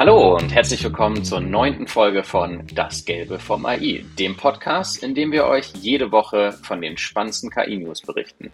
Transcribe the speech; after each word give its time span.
Hallo 0.00 0.34
und 0.34 0.54
herzlich 0.54 0.82
willkommen 0.82 1.24
zur 1.24 1.42
neunten 1.42 1.86
Folge 1.86 2.22
von 2.24 2.66
Das 2.74 3.04
Gelbe 3.04 3.38
vom 3.38 3.66
AI, 3.66 4.02
dem 4.18 4.34
Podcast, 4.34 5.02
in 5.02 5.14
dem 5.14 5.30
wir 5.30 5.44
euch 5.44 5.74
jede 5.74 6.10
Woche 6.10 6.52
von 6.52 6.80
den 6.80 6.96
spannendsten 6.96 7.50
KI-News 7.50 8.00
berichten. 8.00 8.50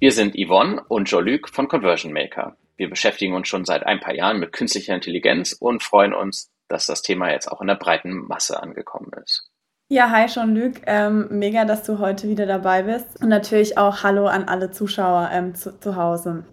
Wir 0.00 0.12
sind 0.12 0.34
Yvonne 0.36 0.82
und 0.88 1.08
Jean-Luc 1.08 1.48
von 1.48 1.66
Conversion 1.66 2.12
Maker. 2.12 2.58
Wir 2.76 2.90
beschäftigen 2.90 3.32
uns 3.32 3.48
schon 3.48 3.64
seit 3.64 3.86
ein 3.86 4.00
paar 4.00 4.14
Jahren 4.14 4.38
mit 4.38 4.52
künstlicher 4.52 4.94
Intelligenz 4.94 5.54
und 5.54 5.82
freuen 5.82 6.12
uns, 6.12 6.50
dass 6.68 6.84
das 6.84 7.00
Thema 7.00 7.32
jetzt 7.32 7.50
auch 7.50 7.62
in 7.62 7.68
der 7.68 7.76
breiten 7.76 8.26
Masse 8.26 8.62
angekommen 8.62 9.12
ist. 9.24 9.48
Ja, 9.88 10.10
hi 10.10 10.26
Jean-Luc. 10.26 10.82
Ähm, 10.84 11.26
mega, 11.30 11.64
dass 11.64 11.84
du 11.84 12.00
heute 12.00 12.28
wieder 12.28 12.44
dabei 12.44 12.82
bist. 12.82 13.22
Und 13.22 13.30
natürlich 13.30 13.78
auch 13.78 14.02
Hallo 14.02 14.26
an 14.26 14.44
alle 14.44 14.70
Zuschauer 14.70 15.30
ähm, 15.32 15.54
zu, 15.54 15.80
zu 15.80 15.96
Hause. 15.96 16.44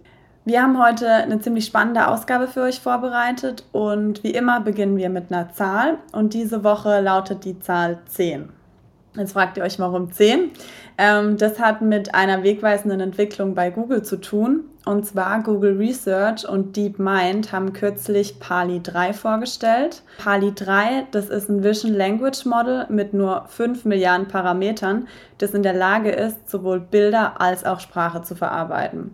Wir 0.49 0.63
haben 0.63 0.83
heute 0.83 1.07
eine 1.07 1.39
ziemlich 1.39 1.65
spannende 1.65 2.07
Ausgabe 2.07 2.47
für 2.47 2.61
euch 2.61 2.79
vorbereitet 2.79 3.65
und 3.71 4.23
wie 4.23 4.31
immer 4.31 4.61
beginnen 4.61 4.97
wir 4.97 5.09
mit 5.11 5.31
einer 5.31 5.53
Zahl 5.53 5.99
und 6.11 6.33
diese 6.33 6.63
Woche 6.63 7.01
lautet 7.01 7.45
die 7.45 7.59
Zahl 7.59 7.99
10. 8.07 8.49
Jetzt 9.15 9.33
fragt 9.33 9.57
ihr 9.57 9.63
euch, 9.63 9.77
warum 9.77 10.11
10? 10.11 10.49
Ähm, 10.97 11.37
das 11.37 11.59
hat 11.59 11.83
mit 11.83 12.15
einer 12.15 12.41
wegweisenden 12.41 12.99
Entwicklung 12.99 13.53
bei 13.53 13.69
Google 13.69 14.01
zu 14.01 14.19
tun. 14.19 14.61
Und 14.85 15.05
zwar 15.05 15.43
Google 15.43 15.77
Research 15.77 16.49
und 16.49 16.75
DeepMind 16.75 17.51
haben 17.51 17.71
kürzlich 17.73 18.39
Pali 18.39 18.81
3 18.81 19.13
vorgestellt. 19.13 20.01
Pali 20.17 20.51
3, 20.55 21.05
das 21.11 21.29
ist 21.29 21.49
ein 21.49 21.63
Vision 21.63 21.93
Language 21.93 22.45
Model 22.45 22.87
mit 22.89 23.13
nur 23.13 23.45
5 23.49 23.85
Milliarden 23.85 24.27
Parametern, 24.27 25.07
das 25.37 25.51
in 25.51 25.61
der 25.61 25.73
Lage 25.73 26.09
ist, 26.09 26.49
sowohl 26.49 26.79
Bilder 26.79 27.39
als 27.39 27.65
auch 27.65 27.79
Sprache 27.79 28.23
zu 28.23 28.33
verarbeiten. 28.33 29.13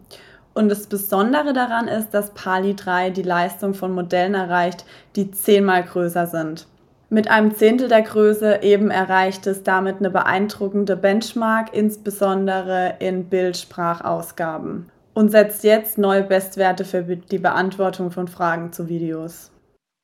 Und 0.55 0.69
das 0.69 0.87
Besondere 0.87 1.51
daran 1.51 1.89
ist, 1.89 2.11
dass 2.11 2.33
Pali 2.33 2.75
3 2.75 3.09
die 3.09 3.23
Leistung 3.23 3.73
von 3.73 3.91
Modellen 3.91 4.35
erreicht, 4.35 4.85
die 5.17 5.29
zehnmal 5.29 5.83
größer 5.83 6.27
sind. 6.27 6.65
Mit 7.09 7.29
einem 7.29 7.53
Zehntel 7.53 7.89
der 7.89 8.01
Größe 8.01 8.63
eben 8.63 8.89
erreicht 8.89 9.45
es 9.47 9.63
damit 9.63 9.97
eine 9.97 10.09
beeindruckende 10.09 10.95
Benchmark, 10.95 11.73
insbesondere 11.73 12.95
in 12.99 13.29
Bildsprachausgaben. 13.29 14.89
Und 15.13 15.29
setzt 15.29 15.63
jetzt 15.63 15.97
neue 15.97 16.23
Bestwerte 16.23 16.85
für 16.85 17.03
die 17.03 17.37
Beantwortung 17.37 18.11
von 18.11 18.27
Fragen 18.27 18.71
zu 18.71 18.87
Videos. 18.87 19.51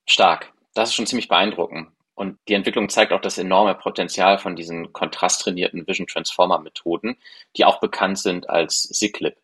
Stark. 0.05 0.51
Das 0.73 0.89
ist 0.89 0.95
schon 0.95 1.07
ziemlich 1.07 1.27
beeindruckend. 1.27 1.87
Und 2.13 2.37
die 2.47 2.53
Entwicklung 2.53 2.89
zeigt 2.89 3.13
auch 3.13 3.21
das 3.21 3.37
enorme 3.37 3.73
Potenzial 3.73 4.37
von 4.37 4.55
diesen 4.55 4.93
kontrasttrainierten 4.93 5.87
Vision 5.87 6.07
Transformer 6.07 6.59
Methoden, 6.59 7.17
die 7.57 7.65
auch 7.65 7.79
bekannt 7.79 8.19
sind 8.19 8.49
als 8.49 8.83
SIGLIP. 8.83 9.37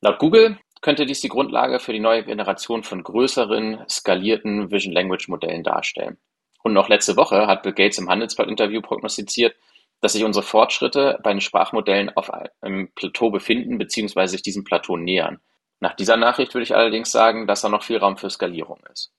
Laut 0.00 0.18
Google 0.18 0.58
könnte 0.80 1.06
dies 1.06 1.20
die 1.20 1.28
Grundlage 1.28 1.80
für 1.80 1.92
die 1.92 1.98
neue 1.98 2.24
Generation 2.24 2.84
von 2.84 3.02
größeren, 3.02 3.84
skalierten 3.88 4.70
Vision 4.70 4.92
Language 4.92 5.28
Modellen 5.28 5.64
darstellen. 5.64 6.18
Und 6.62 6.72
noch 6.72 6.88
letzte 6.88 7.16
Woche 7.16 7.46
hat 7.46 7.62
Bill 7.62 7.72
Gates 7.72 7.98
im 7.98 8.08
Handelsblatt-Interview 8.08 8.80
prognostiziert, 8.80 9.56
dass 10.00 10.12
sich 10.12 10.24
unsere 10.24 10.44
Fortschritte 10.44 11.18
bei 11.22 11.32
den 11.32 11.40
Sprachmodellen 11.40 12.10
auf 12.16 12.30
einem 12.60 12.92
Plateau 12.94 13.30
befinden 13.30 13.78
bzw. 13.78 14.26
sich 14.26 14.42
diesem 14.42 14.62
Plateau 14.62 14.96
nähern. 14.96 15.40
Nach 15.80 15.94
dieser 15.94 16.16
Nachricht 16.16 16.54
würde 16.54 16.64
ich 16.64 16.74
allerdings 16.74 17.10
sagen, 17.10 17.46
dass 17.46 17.62
da 17.62 17.68
noch 17.68 17.82
viel 17.82 17.98
Raum 17.98 18.16
für 18.16 18.30
Skalierung 18.30 18.80
ist. 18.92 19.12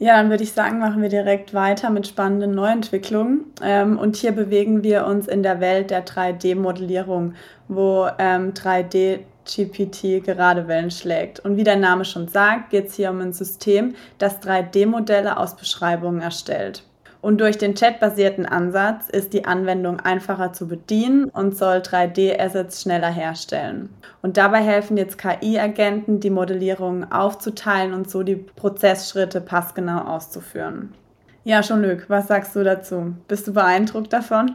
Ja, 0.00 0.16
dann 0.16 0.30
würde 0.30 0.44
ich 0.44 0.52
sagen, 0.52 0.78
machen 0.78 1.02
wir 1.02 1.08
direkt 1.08 1.54
weiter 1.54 1.90
mit 1.90 2.06
spannenden 2.06 2.54
Neuentwicklungen. 2.54 3.46
Ähm, 3.62 3.98
und 3.98 4.14
hier 4.14 4.30
bewegen 4.30 4.84
wir 4.84 5.06
uns 5.06 5.26
in 5.26 5.42
der 5.42 5.60
Welt 5.60 5.90
der 5.90 6.06
3D-Modellierung, 6.06 7.34
wo 7.66 8.08
ähm, 8.18 8.54
3D 8.54 9.20
GPT 9.44 10.24
gerade 10.24 10.68
Wellen 10.68 10.90
schlägt. 10.92 11.40
Und 11.40 11.56
wie 11.56 11.64
der 11.64 11.76
Name 11.76 12.04
schon 12.04 12.28
sagt, 12.28 12.70
geht 12.70 12.88
es 12.88 12.94
hier 12.94 13.10
um 13.10 13.20
ein 13.20 13.32
System, 13.32 13.94
das 14.18 14.40
3D-Modelle 14.40 15.36
aus 15.36 15.56
Beschreibungen 15.56 16.20
erstellt. 16.20 16.84
Und 17.20 17.40
durch 17.40 17.58
den 17.58 17.74
chatbasierten 17.74 18.46
Ansatz 18.46 19.08
ist 19.08 19.32
die 19.32 19.44
Anwendung 19.44 19.98
einfacher 20.00 20.52
zu 20.52 20.68
bedienen 20.68 21.24
und 21.24 21.56
soll 21.56 21.78
3D-Assets 21.78 22.82
schneller 22.82 23.10
herstellen. 23.10 23.90
Und 24.22 24.36
dabei 24.36 24.62
helfen 24.62 24.96
jetzt 24.96 25.18
KI-Agenten, 25.18 26.20
die 26.20 26.30
Modellierungen 26.30 27.10
aufzuteilen 27.10 27.92
und 27.92 28.08
so 28.08 28.22
die 28.22 28.36
Prozessschritte 28.36 29.40
passgenau 29.40 30.02
auszuführen. 30.02 30.94
Ja, 31.42 31.62
schon 31.62 31.82
Luc, 31.82 32.08
was 32.08 32.28
sagst 32.28 32.54
du 32.54 32.62
dazu? 32.62 33.14
Bist 33.26 33.48
du 33.48 33.52
beeindruckt 33.52 34.12
davon? 34.12 34.54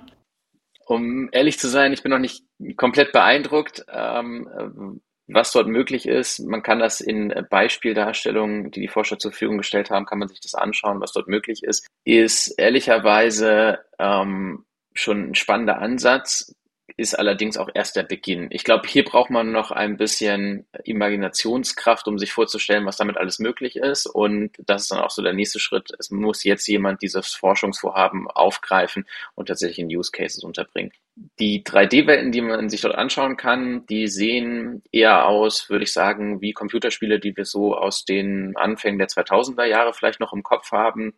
Um 0.86 1.30
ehrlich 1.32 1.60
zu 1.60 1.68
sein, 1.68 1.92
ich 1.92 2.04
bin 2.04 2.12
noch 2.12 2.20
nicht 2.20 2.46
komplett 2.78 3.12
beeindruckt, 3.14 3.86
ähm, 3.92 5.02
was 5.34 5.52
dort 5.52 5.68
möglich 5.68 6.08
ist. 6.08 6.40
Man 6.40 6.64
kann 6.64 6.80
das 6.80 7.02
in 7.02 7.34
Beispieldarstellungen, 7.50 8.72
die 8.72 8.82
die 8.82 8.88
Forscher 8.88 9.20
zur 9.20 9.32
Verfügung 9.32 9.58
gestellt 9.58 9.90
haben, 9.90 10.06
kann 10.06 10.20
man 10.20 10.28
sich 10.28 10.40
das 10.40 10.56
anschauen, 10.56 11.02
was 11.02 11.12
dort 11.12 11.28
möglich 11.28 11.64
ist. 11.64 11.88
Ist 12.06 12.48
ehrlicherweise 12.58 13.80
ähm, 14.00 14.66
schon 14.94 15.30
ein 15.30 15.36
spannender 15.36 15.80
Ansatz 15.80 16.54
ist 16.98 17.18
allerdings 17.18 17.58
auch 17.58 17.70
erst 17.74 17.96
der 17.96 18.04
Beginn. 18.04 18.48
Ich 18.52 18.64
glaube, 18.64 18.88
hier 18.88 19.04
braucht 19.04 19.30
man 19.30 19.52
noch 19.52 19.72
ein 19.72 19.98
bisschen 19.98 20.66
Imaginationskraft, 20.84 22.08
um 22.08 22.18
sich 22.18 22.32
vorzustellen, 22.32 22.86
was 22.86 22.98
damit 22.98 23.18
alles 23.18 23.40
möglich 23.40 23.76
ist. 23.76 24.06
Und 24.06 24.52
das 24.58 24.84
ist 24.84 24.92
dann 24.92 25.00
auch 25.00 25.10
so 25.10 25.22
der 25.22 25.34
nächste 25.34 25.60
Schritt. 25.60 25.92
Es 25.98 26.12
muss 26.12 26.44
jetzt 26.44 26.68
jemand 26.68 27.02
dieses 27.02 27.34
Forschungsvorhaben 27.34 28.28
aufgreifen 28.28 29.06
und 29.36 29.48
tatsächlich 29.48 29.80
in 29.80 29.88
Use 29.88 30.12
Cases 30.12 30.44
unterbringen. 30.44 30.92
Die 31.40 31.64
3D-Welten, 31.64 32.32
die 32.32 32.42
man 32.42 32.70
sich 32.70 32.82
dort 32.82 32.96
anschauen 32.96 33.38
kann, 33.38 33.86
die 33.88 34.08
sehen 34.08 34.82
eher 34.92 35.28
aus, 35.28 35.70
würde 35.70 35.84
ich 35.84 35.94
sagen, 35.94 36.42
wie 36.42 36.54
Computerspiele, 36.54 37.20
die 37.20 37.38
wir 37.38 37.46
so 37.46 37.76
aus 37.76 38.06
den 38.06 38.56
Anfängen 38.56 38.98
der 38.98 39.10
2000er 39.10 39.66
Jahre 39.66 39.94
vielleicht 39.94 40.20
noch 40.20 40.34
im 40.34 40.44
Kopf 40.44 40.72
haben 40.72 41.14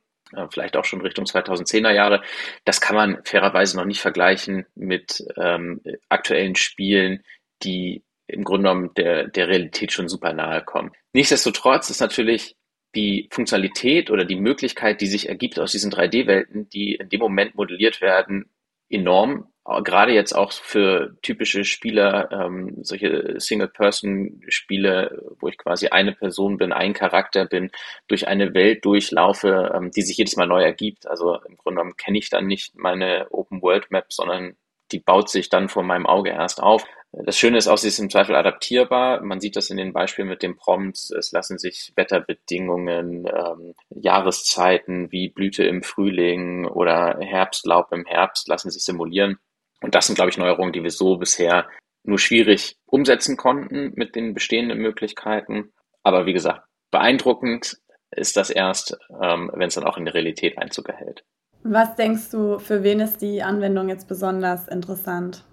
vielleicht 0.49 0.75
auch 0.75 0.85
schon 0.85 1.01
Richtung 1.01 1.25
2010er 1.25 1.91
Jahre. 1.91 2.21
Das 2.63 2.81
kann 2.81 2.95
man 2.95 3.23
fairerweise 3.23 3.77
noch 3.77 3.85
nicht 3.85 4.01
vergleichen 4.01 4.65
mit 4.75 5.23
ähm, 5.37 5.81
aktuellen 6.09 6.55
Spielen, 6.55 7.23
die 7.63 8.03
im 8.27 8.43
Grunde 8.43 8.69
genommen 8.69 8.93
der, 8.95 9.27
der 9.27 9.47
Realität 9.47 9.91
schon 9.91 10.09
super 10.09 10.33
nahe 10.33 10.63
kommen. 10.63 10.91
Nichtsdestotrotz 11.13 11.89
ist 11.89 12.01
natürlich 12.01 12.55
die 12.95 13.29
Funktionalität 13.31 14.09
oder 14.09 14.25
die 14.25 14.35
Möglichkeit, 14.35 15.01
die 15.01 15.07
sich 15.07 15.29
ergibt 15.29 15.59
aus 15.59 15.71
diesen 15.73 15.91
3D-Welten, 15.91 16.69
die 16.69 16.95
in 16.95 17.09
dem 17.09 17.19
Moment 17.19 17.55
modelliert 17.55 18.01
werden, 18.01 18.49
enorm 18.89 19.51
gerade 19.65 20.13
jetzt 20.13 20.33
auch 20.33 20.51
für 20.51 21.17
typische 21.21 21.63
Spieler, 21.63 22.29
ähm, 22.31 22.77
solche 22.83 23.39
Single-Person-Spiele, 23.39 25.23
wo 25.39 25.47
ich 25.47 25.57
quasi 25.57 25.87
eine 25.87 26.13
Person 26.13 26.57
bin, 26.57 26.71
ein 26.71 26.93
Charakter 26.93 27.45
bin, 27.45 27.71
durch 28.07 28.27
eine 28.27 28.53
Welt 28.53 28.85
durchlaufe, 28.85 29.71
ähm, 29.75 29.91
die 29.91 30.03
sich 30.03 30.17
jedes 30.17 30.35
Mal 30.35 30.47
neu 30.47 30.63
ergibt. 30.63 31.07
Also 31.07 31.35
im 31.47 31.57
Grunde 31.57 31.79
genommen 31.79 31.97
kenne 31.97 32.19
ich 32.19 32.29
dann 32.29 32.45
nicht 32.45 32.75
meine 32.75 33.27
Open-World-Map, 33.31 34.13
sondern 34.13 34.55
die 34.91 34.99
baut 34.99 35.29
sich 35.29 35.49
dann 35.49 35.67
vor 35.67 35.83
meinem 35.83 36.05
Auge 36.05 36.29
erst 36.29 36.61
auf. 36.61 36.85
Das 37.11 37.37
Schöne 37.37 37.57
ist 37.57 37.67
auch, 37.67 37.77
sie 37.77 37.87
ist 37.87 37.99
im 37.99 38.09
Zweifel 38.09 38.35
adaptierbar. 38.35 39.21
Man 39.21 39.39
sieht 39.39 39.55
das 39.55 39.69
in 39.69 39.77
den 39.77 39.93
Beispielen 39.93 40.27
mit 40.27 40.43
dem 40.43 40.57
Prompt. 40.57 40.97
Es 41.17 41.31
lassen 41.31 41.57
sich 41.57 41.93
Wetterbedingungen, 41.95 43.25
ähm, 43.25 43.73
Jahreszeiten 43.89 45.11
wie 45.11 45.29
Blüte 45.29 45.63
im 45.63 45.81
Frühling 45.81 46.65
oder 46.65 47.17
Herbstlaub 47.19 47.91
im 47.93 48.05
Herbst 48.05 48.47
lassen 48.47 48.69
sich 48.69 48.83
simulieren. 48.83 49.39
Und 49.81 49.95
das 49.95 50.07
sind, 50.07 50.15
glaube 50.15 50.29
ich, 50.29 50.37
Neuerungen, 50.37 50.73
die 50.73 50.83
wir 50.83 50.91
so 50.91 51.17
bisher 51.17 51.67
nur 52.03 52.19
schwierig 52.19 52.77
umsetzen 52.85 53.37
konnten 53.37 53.93
mit 53.95 54.15
den 54.15 54.33
bestehenden 54.33 54.79
Möglichkeiten. 54.79 55.73
Aber 56.03 56.25
wie 56.25 56.33
gesagt, 56.33 56.61
beeindruckend 56.91 57.77
ist 58.11 58.37
das 58.37 58.49
erst, 58.49 58.97
ähm, 59.21 59.51
wenn 59.53 59.67
es 59.67 59.75
dann 59.75 59.83
auch 59.83 59.97
in 59.97 60.05
die 60.05 60.11
Realität 60.11 60.57
Einzug 60.57 60.89
erhält. 60.89 61.23
Was 61.63 61.95
denkst 61.95 62.29
du, 62.31 62.59
für 62.59 62.83
wen 62.83 62.99
ist 62.99 63.21
die 63.21 63.41
Anwendung 63.41 63.89
jetzt 63.89 64.07
besonders 64.07 64.67
interessant? 64.67 65.43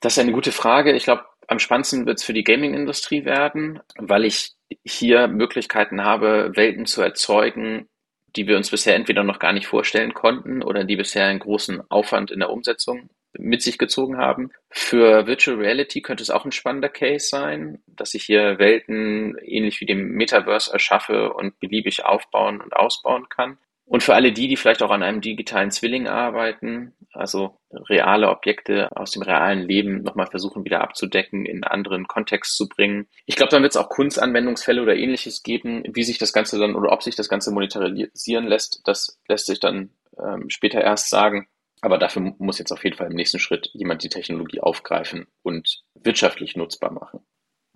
Das 0.00 0.12
ist 0.12 0.18
eine 0.18 0.32
gute 0.32 0.52
Frage. 0.52 0.92
Ich 0.92 1.04
glaube, 1.04 1.24
am 1.48 1.58
spannendsten 1.58 2.06
wird 2.06 2.18
es 2.18 2.24
für 2.24 2.34
die 2.34 2.44
Gaming-Industrie 2.44 3.24
werden, 3.24 3.80
weil 3.96 4.24
ich 4.24 4.52
hier 4.84 5.28
Möglichkeiten 5.28 6.04
habe, 6.04 6.52
Welten 6.54 6.86
zu 6.86 7.02
erzeugen, 7.02 7.88
die 8.36 8.46
wir 8.46 8.56
uns 8.56 8.70
bisher 8.70 8.94
entweder 8.94 9.24
noch 9.24 9.38
gar 9.38 9.52
nicht 9.52 9.66
vorstellen 9.66 10.14
konnten 10.14 10.62
oder 10.62 10.84
die 10.84 10.96
bisher 10.96 11.26
einen 11.26 11.40
großen 11.40 11.82
Aufwand 11.90 12.30
in 12.30 12.40
der 12.40 12.50
Umsetzung 12.50 13.10
mit 13.38 13.62
sich 13.62 13.78
gezogen 13.78 14.18
haben. 14.18 14.50
Für 14.70 15.26
Virtual 15.26 15.56
Reality 15.56 16.02
könnte 16.02 16.22
es 16.22 16.30
auch 16.30 16.44
ein 16.44 16.52
spannender 16.52 16.88
Case 16.88 17.26
sein, 17.26 17.82
dass 17.86 18.14
ich 18.14 18.24
hier 18.24 18.58
Welten 18.58 19.36
ähnlich 19.42 19.80
wie 19.80 19.86
dem 19.86 20.10
Metaverse 20.12 20.72
erschaffe 20.72 21.32
und 21.32 21.58
beliebig 21.60 22.04
aufbauen 22.04 22.60
und 22.60 22.74
ausbauen 22.74 23.28
kann. 23.28 23.58
Und 23.84 24.02
für 24.02 24.14
alle 24.14 24.32
die, 24.32 24.48
die 24.48 24.56
vielleicht 24.56 24.82
auch 24.82 24.90
an 24.90 25.02
einem 25.02 25.20
digitalen 25.20 25.70
Zwilling 25.70 26.06
arbeiten, 26.06 26.94
also 27.12 27.58
reale 27.72 28.30
Objekte 28.30 28.88
aus 28.96 29.10
dem 29.10 29.22
realen 29.22 29.60
Leben 29.60 30.02
nochmal 30.02 30.28
versuchen 30.28 30.64
wieder 30.64 30.80
abzudecken, 30.80 31.44
in 31.44 31.56
einen 31.56 31.64
anderen 31.64 32.08
Kontext 32.08 32.56
zu 32.56 32.68
bringen. 32.68 33.06
Ich 33.26 33.36
glaube, 33.36 33.50
dann 33.50 33.62
wird 33.62 33.72
es 33.72 33.76
auch 33.76 33.90
Kunstanwendungsfälle 33.90 34.80
oder 34.80 34.96
ähnliches 34.96 35.42
geben, 35.42 35.82
wie 35.92 36.04
sich 36.04 36.18
das 36.18 36.32
Ganze 36.32 36.58
dann 36.58 36.74
oder 36.74 36.90
ob 36.92 37.02
sich 37.02 37.16
das 37.16 37.28
Ganze 37.28 37.50
monetarisieren 37.52 38.46
lässt, 38.46 38.80
das 38.84 39.20
lässt 39.28 39.46
sich 39.46 39.60
dann 39.60 39.90
ähm, 40.18 40.48
später 40.48 40.80
erst 40.80 41.10
sagen. 41.10 41.48
Aber 41.82 41.98
dafür 41.98 42.34
muss 42.38 42.58
jetzt 42.58 42.72
auf 42.72 42.84
jeden 42.84 42.96
Fall 42.96 43.08
im 43.10 43.16
nächsten 43.16 43.40
Schritt 43.40 43.68
jemand 43.74 44.02
die 44.02 44.08
Technologie 44.08 44.60
aufgreifen 44.60 45.26
und 45.42 45.82
wirtschaftlich 45.94 46.56
nutzbar 46.56 46.92
machen. 46.92 47.20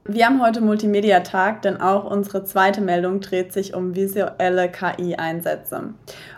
Wir 0.09 0.27
haben 0.27 0.41
heute 0.41 0.61
Multimedia-Tag, 0.61 1.63
denn 1.63 1.81
auch 1.81 2.09
unsere 2.09 2.45
zweite 2.45 2.81
Meldung 2.81 3.21
dreht 3.21 3.53
sich 3.53 3.75
um 3.75 3.97
visuelle 3.97 4.71
KI-Einsätze. 4.71 5.95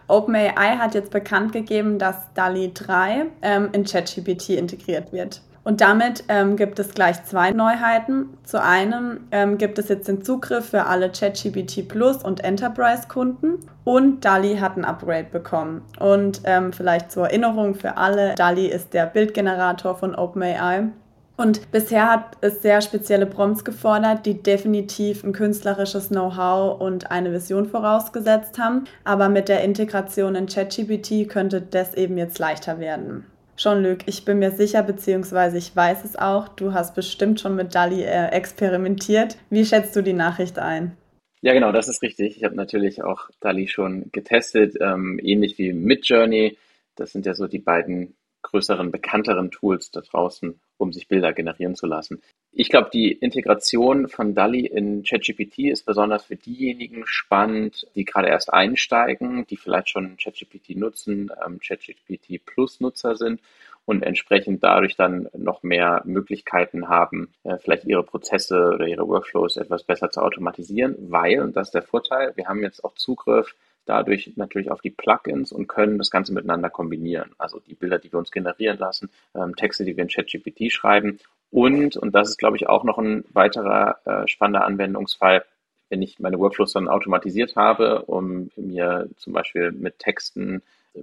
OpenAI 0.06 0.78
hat 0.78 0.94
jetzt 0.94 1.10
bekannt 1.10 1.52
gegeben, 1.52 1.98
dass 1.98 2.32
DALI 2.32 2.72
3 2.72 3.26
ähm, 3.42 3.68
in 3.72 3.84
ChatGPT 3.84 4.50
integriert 4.50 5.12
wird. 5.12 5.42
Und 5.68 5.82
damit 5.82 6.24
ähm, 6.28 6.56
gibt 6.56 6.78
es 6.78 6.94
gleich 6.94 7.22
zwei 7.24 7.50
Neuheiten. 7.50 8.30
Zu 8.42 8.62
einem 8.62 9.20
ähm, 9.32 9.58
gibt 9.58 9.78
es 9.78 9.90
jetzt 9.90 10.08
den 10.08 10.24
Zugriff 10.24 10.70
für 10.70 10.86
alle 10.86 11.10
ChatGPT 11.12 11.86
Plus 11.86 12.24
und 12.24 12.42
Enterprise-Kunden 12.42 13.58
und 13.84 14.24
DALI 14.24 14.56
hat 14.56 14.78
ein 14.78 14.86
Upgrade 14.86 15.26
bekommen. 15.30 15.82
Und 16.00 16.40
ähm, 16.44 16.72
vielleicht 16.72 17.12
zur 17.12 17.26
Erinnerung 17.26 17.74
für 17.74 17.98
alle, 17.98 18.34
DALI 18.36 18.68
ist 18.68 18.94
der 18.94 19.04
Bildgenerator 19.04 19.94
von 19.94 20.14
OpenAI. 20.14 20.88
Und 21.36 21.70
bisher 21.70 22.10
hat 22.10 22.38
es 22.40 22.62
sehr 22.62 22.80
spezielle 22.80 23.26
Prompts 23.26 23.62
gefordert, 23.62 24.24
die 24.24 24.42
definitiv 24.42 25.22
ein 25.22 25.34
künstlerisches 25.34 26.08
Know-how 26.08 26.80
und 26.80 27.10
eine 27.10 27.30
Vision 27.30 27.66
vorausgesetzt 27.66 28.58
haben. 28.58 28.84
Aber 29.04 29.28
mit 29.28 29.50
der 29.50 29.62
Integration 29.62 30.34
in 30.34 30.46
ChatGPT 30.46 31.28
könnte 31.28 31.60
das 31.60 31.92
eben 31.92 32.16
jetzt 32.16 32.38
leichter 32.38 32.80
werden. 32.80 33.26
Jean-Luc, 33.58 33.98
ich 34.06 34.24
bin 34.24 34.38
mir 34.38 34.52
sicher, 34.52 34.84
beziehungsweise 34.84 35.58
ich 35.58 35.74
weiß 35.74 36.04
es 36.04 36.14
auch, 36.14 36.46
du 36.48 36.74
hast 36.74 36.94
bestimmt 36.94 37.40
schon 37.40 37.56
mit 37.56 37.74
DALI 37.74 38.04
äh, 38.04 38.28
experimentiert. 38.28 39.36
Wie 39.50 39.64
schätzt 39.64 39.96
du 39.96 40.02
die 40.02 40.12
Nachricht 40.12 40.60
ein? 40.60 40.96
Ja, 41.40 41.52
genau, 41.54 41.72
das 41.72 41.88
ist 41.88 42.00
richtig. 42.00 42.36
Ich 42.36 42.44
habe 42.44 42.54
natürlich 42.54 43.02
auch 43.02 43.28
DALI 43.40 43.66
schon 43.66 44.10
getestet, 44.12 44.76
ähm, 44.80 45.18
ähnlich 45.20 45.58
wie 45.58 45.72
Midjourney. 45.72 46.56
Das 46.94 47.10
sind 47.10 47.26
ja 47.26 47.34
so 47.34 47.48
die 47.48 47.58
beiden 47.58 48.16
größeren, 48.42 48.92
bekannteren 48.92 49.50
Tools 49.50 49.90
da 49.90 50.02
draußen, 50.02 50.60
um 50.78 50.92
sich 50.92 51.08
Bilder 51.08 51.32
generieren 51.32 51.74
zu 51.74 51.86
lassen. 51.86 52.22
Ich 52.52 52.70
glaube, 52.70 52.88
die 52.92 53.12
Integration 53.12 54.08
von 54.08 54.34
DALI 54.34 54.66
in 54.66 55.02
ChatGPT 55.02 55.70
ist 55.70 55.84
besonders 55.84 56.24
für 56.24 56.36
diejenigen 56.36 57.02
spannend, 57.06 57.86
die 57.94 58.04
gerade 58.04 58.28
erst 58.28 58.52
einsteigen, 58.52 59.46
die 59.46 59.56
vielleicht 59.56 59.90
schon 59.90 60.16
ChatGPT 60.16 60.76
nutzen, 60.76 61.30
ähm, 61.44 61.60
ChatGPT 61.60 62.44
Plus 62.46 62.80
Nutzer 62.80 63.16
sind 63.16 63.40
und 63.84 64.02
entsprechend 64.02 64.62
dadurch 64.62 64.96
dann 64.96 65.28
noch 65.36 65.62
mehr 65.62 66.02
Möglichkeiten 66.04 66.88
haben, 66.88 67.32
äh, 67.44 67.56
vielleicht 67.58 67.84
ihre 67.84 68.02
Prozesse 68.02 68.72
oder 68.74 68.86
ihre 68.86 69.08
Workflows 69.08 69.56
etwas 69.56 69.82
besser 69.82 70.10
zu 70.10 70.20
automatisieren, 70.20 70.94
weil, 71.10 71.40
und 71.40 71.56
das 71.56 71.68
ist 71.68 71.74
der 71.74 71.82
Vorteil, 71.82 72.32
wir 72.36 72.46
haben 72.46 72.62
jetzt 72.62 72.84
auch 72.84 72.94
Zugriff 72.94 73.54
dadurch 73.88 74.32
natürlich 74.36 74.70
auf 74.70 74.80
die 74.80 74.90
Plugins 74.90 75.52
und 75.52 75.66
können 75.66 75.98
das 75.98 76.10
Ganze 76.10 76.32
miteinander 76.32 76.70
kombinieren. 76.70 77.32
Also 77.38 77.60
die 77.60 77.74
Bilder, 77.74 77.98
die 77.98 78.12
wir 78.12 78.18
uns 78.18 78.30
generieren 78.30 78.78
lassen, 78.78 79.10
ähm, 79.34 79.56
Texte, 79.56 79.84
die 79.84 79.96
wir 79.96 80.02
in 80.02 80.08
ChatGPT 80.08 80.70
schreiben 80.70 81.18
und, 81.50 81.96
und 81.96 82.14
das 82.14 82.28
ist, 82.28 82.38
glaube 82.38 82.56
ich, 82.56 82.68
auch 82.68 82.84
noch 82.84 82.98
ein 82.98 83.24
weiterer 83.32 83.98
äh, 84.04 84.28
spannender 84.28 84.64
Anwendungsfall, 84.64 85.44
wenn 85.88 86.02
ich 86.02 86.18
meine 86.18 86.38
Workflows 86.38 86.74
dann 86.74 86.88
automatisiert 86.88 87.56
habe, 87.56 88.02
um 88.02 88.50
mir 88.56 89.08
zum 89.16 89.32
Beispiel 89.32 89.72
mit 89.72 89.98
Texten 89.98 90.62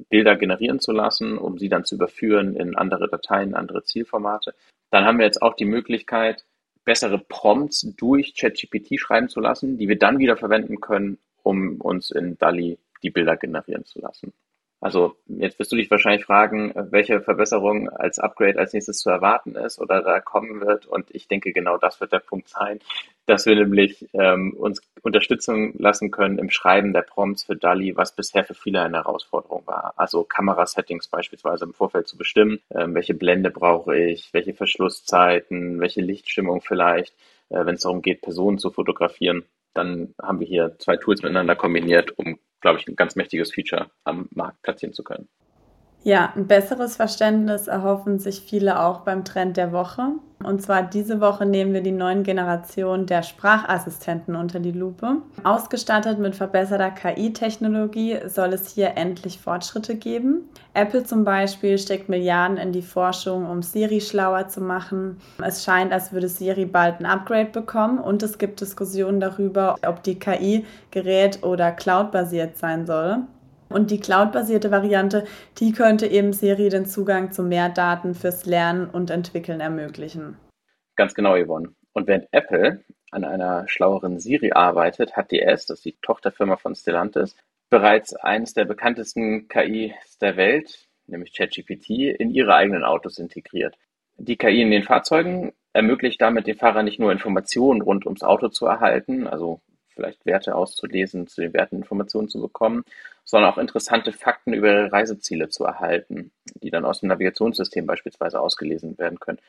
Bilder 0.09 0.35
generieren 0.35 0.79
zu 0.79 0.91
lassen, 0.91 1.37
um 1.37 1.57
sie 1.57 1.69
dann 1.69 1.85
zu 1.85 1.95
überführen 1.95 2.55
in 2.55 2.75
andere 2.75 3.07
Dateien, 3.07 3.55
andere 3.55 3.83
Zielformate. 3.83 4.53
Dann 4.91 5.05
haben 5.05 5.17
wir 5.17 5.25
jetzt 5.25 5.41
auch 5.41 5.55
die 5.55 5.65
Möglichkeit, 5.65 6.43
bessere 6.83 7.17
Prompts 7.17 7.93
durch 7.97 8.35
ChatGPT 8.35 8.99
schreiben 8.99 9.29
zu 9.29 9.39
lassen, 9.39 9.77
die 9.77 9.87
wir 9.87 9.97
dann 9.97 10.19
wieder 10.19 10.37
verwenden 10.37 10.79
können, 10.79 11.17
um 11.45 11.79
uns 11.79 12.11
in 12.11 12.37
DALI 12.37 12.77
die 13.03 13.11
Bilder 13.11 13.37
generieren 13.37 13.85
zu 13.85 13.99
lassen. 13.99 14.33
Also 14.81 15.15
jetzt 15.27 15.57
wirst 15.57 15.71
du 15.71 15.77
dich 15.77 15.89
wahrscheinlich 15.89 16.25
fragen, 16.25 16.73
welche 16.91 17.21
Verbesserung 17.21 17.89
als 17.89 18.19
Upgrade 18.19 18.59
als 18.59 18.73
nächstes 18.73 18.99
zu 18.99 19.09
erwarten 19.09 19.55
ist 19.55 19.79
oder 19.79 20.01
da 20.01 20.19
kommen 20.19 20.61
wird. 20.61 20.85
Und 20.85 21.09
ich 21.09 21.27
denke, 21.27 21.53
genau 21.53 21.77
das 21.77 22.01
wird 22.01 22.11
der 22.11 22.19
Punkt 22.19 22.49
sein, 22.49 22.79
dass 23.25 23.45
wir 23.45 23.55
nämlich 23.55 24.07
ähm, 24.13 24.53
uns 24.53 24.81
Unterstützung 25.01 25.73
lassen 25.79 26.11
können 26.11 26.37
im 26.37 26.51
Schreiben 26.51 26.93
der 26.93 27.01
Prompts 27.01 27.43
für 27.43 27.55
DALI, 27.55 27.95
was 27.95 28.15
bisher 28.15 28.43
für 28.43 28.53
viele 28.53 28.81
eine 28.81 28.97
Herausforderung 28.97 29.63
war. 29.65 29.93
Also 29.95 30.23
Kamerasettings 30.23 31.07
beispielsweise 31.07 31.65
im 31.65 31.73
Vorfeld 31.73 32.07
zu 32.07 32.17
bestimmen, 32.17 32.59
ähm, 32.69 32.93
welche 32.93 33.13
Blende 33.13 33.49
brauche 33.49 33.97
ich, 33.97 34.33
welche 34.33 34.53
Verschlusszeiten, 34.53 35.79
welche 35.79 36.01
Lichtstimmung 36.01 36.61
vielleicht, 36.61 37.15
äh, 37.49 37.65
wenn 37.65 37.75
es 37.75 37.81
darum 37.81 38.01
geht, 38.01 38.21
Personen 38.21 38.59
zu 38.59 38.69
fotografieren 38.71 39.45
dann 39.75 40.15
haben 40.21 40.39
wir 40.39 40.47
hier 40.47 40.75
zwei 40.79 40.97
Tools 40.97 41.21
miteinander 41.21 41.55
kombiniert, 41.55 42.17
um, 42.17 42.39
glaube 42.61 42.79
ich, 42.79 42.87
ein 42.87 42.95
ganz 42.95 43.15
mächtiges 43.15 43.53
Feature 43.53 43.91
am 44.03 44.27
Markt 44.31 44.61
platzieren 44.63 44.93
zu 44.93 45.03
können. 45.03 45.29
Ja, 46.05 46.31
ein 46.35 46.45
besseres 46.45 46.97
Verständnis 46.97 47.65
erhoffen 47.65 48.19
sich 48.19 48.41
viele 48.41 48.79
auch 48.79 48.99
beim 48.99 49.25
Trend 49.25 49.57
der 49.57 49.71
Woche. 49.71 50.11
Und 50.43 50.61
zwar 50.61 50.83
diese 50.83 51.19
Woche 51.19 51.47
nehmen 51.47 51.73
wir 51.73 51.81
die 51.81 51.91
neuen 51.91 52.21
Generationen 52.21 53.07
der 53.07 53.23
Sprachassistenten 53.23 54.35
unter 54.35 54.59
die 54.59 54.71
Lupe. 54.71 55.23
Ausgestattet 55.43 56.19
mit 56.19 56.35
verbesserter 56.35 56.91
KI-Technologie 56.91 58.19
soll 58.27 58.53
es 58.53 58.69
hier 58.69 58.95
endlich 58.97 59.39
Fortschritte 59.39 59.95
geben. 59.95 60.47
Apple 60.75 61.05
zum 61.05 61.23
Beispiel 61.23 61.79
steckt 61.79 62.07
Milliarden 62.07 62.57
in 62.57 62.71
die 62.71 62.83
Forschung, 62.83 63.49
um 63.49 63.63
Siri 63.63 63.99
schlauer 63.99 64.47
zu 64.47 64.61
machen. 64.61 65.17
Es 65.43 65.63
scheint, 65.63 65.91
als 65.91 66.13
würde 66.13 66.27
Siri 66.29 66.65
bald 66.65 66.99
ein 66.99 67.07
Upgrade 67.07 67.49
bekommen 67.49 67.97
und 67.97 68.21
es 68.21 68.37
gibt 68.37 68.61
Diskussionen 68.61 69.19
darüber, 69.19 69.75
ob 69.83 70.03
die 70.03 70.19
KI 70.19 70.67
gerät- 70.91 71.41
oder 71.41 71.71
cloud-basiert 71.71 72.59
sein 72.59 72.85
soll. 72.85 73.23
Und 73.69 73.91
die 73.91 73.99
cloud-basierte 73.99 74.71
Variante, 74.71 75.25
die 75.57 75.71
könnte 75.71 76.07
eben 76.07 76.33
Siri 76.33 76.69
den 76.69 76.85
Zugang 76.85 77.31
zu 77.31 77.43
mehr 77.43 77.69
Daten 77.69 78.13
fürs 78.13 78.45
Lernen 78.45 78.89
und 78.89 79.09
Entwickeln 79.09 79.59
ermöglichen. 79.59 80.37
Ganz 80.95 81.13
genau, 81.13 81.35
Yvonne. 81.35 81.73
Und 81.93 82.07
während 82.07 82.27
Apple 82.31 82.83
an 83.11 83.23
einer 83.23 83.67
schlaueren 83.67 84.19
Siri 84.19 84.51
arbeitet, 84.51 85.15
hat 85.15 85.31
DS, 85.31 85.65
das 85.65 85.79
ist 85.79 85.85
die 85.85 85.97
Tochterfirma 86.01 86.57
von 86.57 86.75
Stellantis, 86.75 87.35
bereits 87.69 88.15
eines 88.15 88.53
der 88.53 88.65
bekanntesten 88.65 89.47
KIs 89.47 90.17
der 90.19 90.37
Welt, 90.37 90.87
nämlich 91.07 91.33
ChatGPT, 91.33 91.89
in 91.89 92.31
ihre 92.31 92.55
eigenen 92.55 92.83
Autos 92.83 93.17
integriert. 93.17 93.75
Die 94.17 94.37
KI 94.37 94.61
in 94.61 94.71
den 94.71 94.83
Fahrzeugen 94.83 95.53
ermöglicht 95.73 96.21
damit 96.21 96.47
den 96.47 96.57
Fahrern 96.57 96.85
nicht 96.85 96.99
nur 96.99 97.11
Informationen 97.11 97.81
rund 97.81 98.05
ums 98.05 98.23
Auto 98.23 98.47
zu 98.47 98.65
erhalten, 98.65 99.27
also 99.27 99.59
vielleicht 99.95 100.25
Werte 100.25 100.55
auszulesen, 100.55 101.27
zu 101.27 101.41
den 101.41 101.53
Werten 101.53 101.77
Informationen 101.77 102.29
zu 102.29 102.41
bekommen, 102.41 102.83
sondern 103.23 103.51
auch 103.51 103.57
interessante 103.57 104.11
Fakten 104.11 104.53
über 104.53 104.67
ihre 104.67 104.91
Reiseziele 104.91 105.49
zu 105.49 105.63
erhalten, 105.63 106.31
die 106.61 106.69
dann 106.69 106.85
aus 106.85 106.99
dem 106.99 107.09
Navigationssystem 107.09 107.85
beispielsweise 107.85 108.39
ausgelesen 108.39 108.97
werden 108.97 109.19
können. 109.19 109.39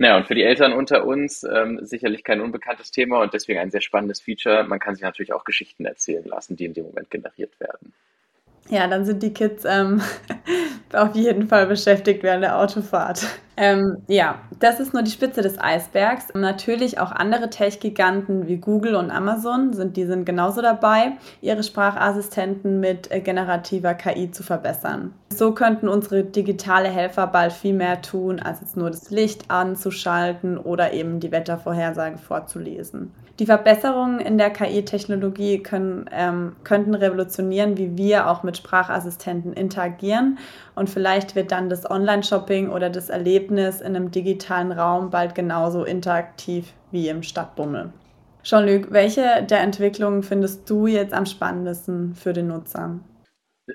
Naja, 0.00 0.16
und 0.16 0.26
für 0.26 0.36
die 0.36 0.44
Eltern 0.44 0.72
unter 0.72 1.04
uns 1.06 1.42
ähm, 1.42 1.80
sicherlich 1.82 2.22
kein 2.22 2.40
unbekanntes 2.40 2.92
Thema 2.92 3.20
und 3.20 3.34
deswegen 3.34 3.58
ein 3.58 3.72
sehr 3.72 3.80
spannendes 3.80 4.20
Feature. 4.20 4.62
Man 4.62 4.78
kann 4.78 4.94
sich 4.94 5.02
natürlich 5.02 5.32
auch 5.32 5.42
Geschichten 5.42 5.84
erzählen 5.86 6.24
lassen, 6.24 6.54
die 6.54 6.66
in 6.66 6.74
dem 6.74 6.86
Moment 6.86 7.10
generiert 7.10 7.58
werden. 7.58 7.92
Ja, 8.68 8.86
dann 8.86 9.04
sind 9.04 9.22
die 9.22 9.32
Kids 9.32 9.64
ähm, 9.64 10.00
auf 10.92 11.16
jeden 11.16 11.48
Fall 11.48 11.66
beschäftigt 11.66 12.22
während 12.22 12.44
der 12.44 12.58
Autofahrt. 12.58 13.26
Ähm, 13.60 13.96
ja, 14.06 14.38
das 14.60 14.78
ist 14.78 14.94
nur 14.94 15.02
die 15.02 15.10
Spitze 15.10 15.42
des 15.42 15.58
Eisbergs. 15.58 16.28
Natürlich 16.32 17.00
auch 17.00 17.10
andere 17.10 17.50
Tech-Giganten 17.50 18.46
wie 18.46 18.58
Google 18.58 18.94
und 18.94 19.10
Amazon 19.10 19.72
sind, 19.72 19.96
die 19.96 20.04
sind 20.04 20.24
genauso 20.24 20.62
dabei, 20.62 21.14
ihre 21.40 21.64
Sprachassistenten 21.64 22.78
mit 22.78 23.10
äh, 23.10 23.18
generativer 23.18 23.94
KI 23.94 24.30
zu 24.30 24.44
verbessern. 24.44 25.12
So 25.30 25.54
könnten 25.54 25.88
unsere 25.88 26.22
digitale 26.22 26.88
Helfer 26.88 27.26
bald 27.26 27.52
viel 27.52 27.74
mehr 27.74 28.00
tun, 28.00 28.38
als 28.38 28.60
jetzt 28.60 28.76
nur 28.76 28.90
das 28.90 29.10
Licht 29.10 29.50
anzuschalten 29.50 30.56
oder 30.56 30.92
eben 30.92 31.18
die 31.18 31.32
Wettervorhersage 31.32 32.18
vorzulesen. 32.18 33.12
Die 33.38 33.46
Verbesserungen 33.46 34.18
in 34.18 34.36
der 34.36 34.50
KI-Technologie 34.50 35.62
ähm, 35.70 36.56
könnten 36.64 36.94
revolutionieren, 36.94 37.76
wie 37.76 37.96
wir 37.96 38.28
auch 38.28 38.42
mit 38.42 38.56
Sprachassistenten 38.56 39.52
interagieren. 39.52 40.38
Und 40.74 40.90
vielleicht 40.90 41.36
wird 41.36 41.52
dann 41.52 41.68
das 41.68 41.88
Online-Shopping 41.88 42.68
oder 42.68 42.90
das 42.90 43.10
Erlebnis 43.48 43.80
in 43.80 43.96
einem 43.96 44.10
digitalen 44.10 44.72
Raum 44.72 45.10
bald 45.10 45.34
genauso 45.34 45.84
interaktiv 45.84 46.72
wie 46.90 47.08
im 47.08 47.22
Stadtbummel. 47.22 47.92
Jean-Luc, 48.42 48.92
welche 48.92 49.46
der 49.48 49.60
Entwicklungen 49.60 50.22
findest 50.22 50.68
du 50.68 50.86
jetzt 50.86 51.12
am 51.12 51.26
spannendsten 51.26 52.14
für 52.14 52.32
den 52.32 52.48
Nutzer? 52.48 53.00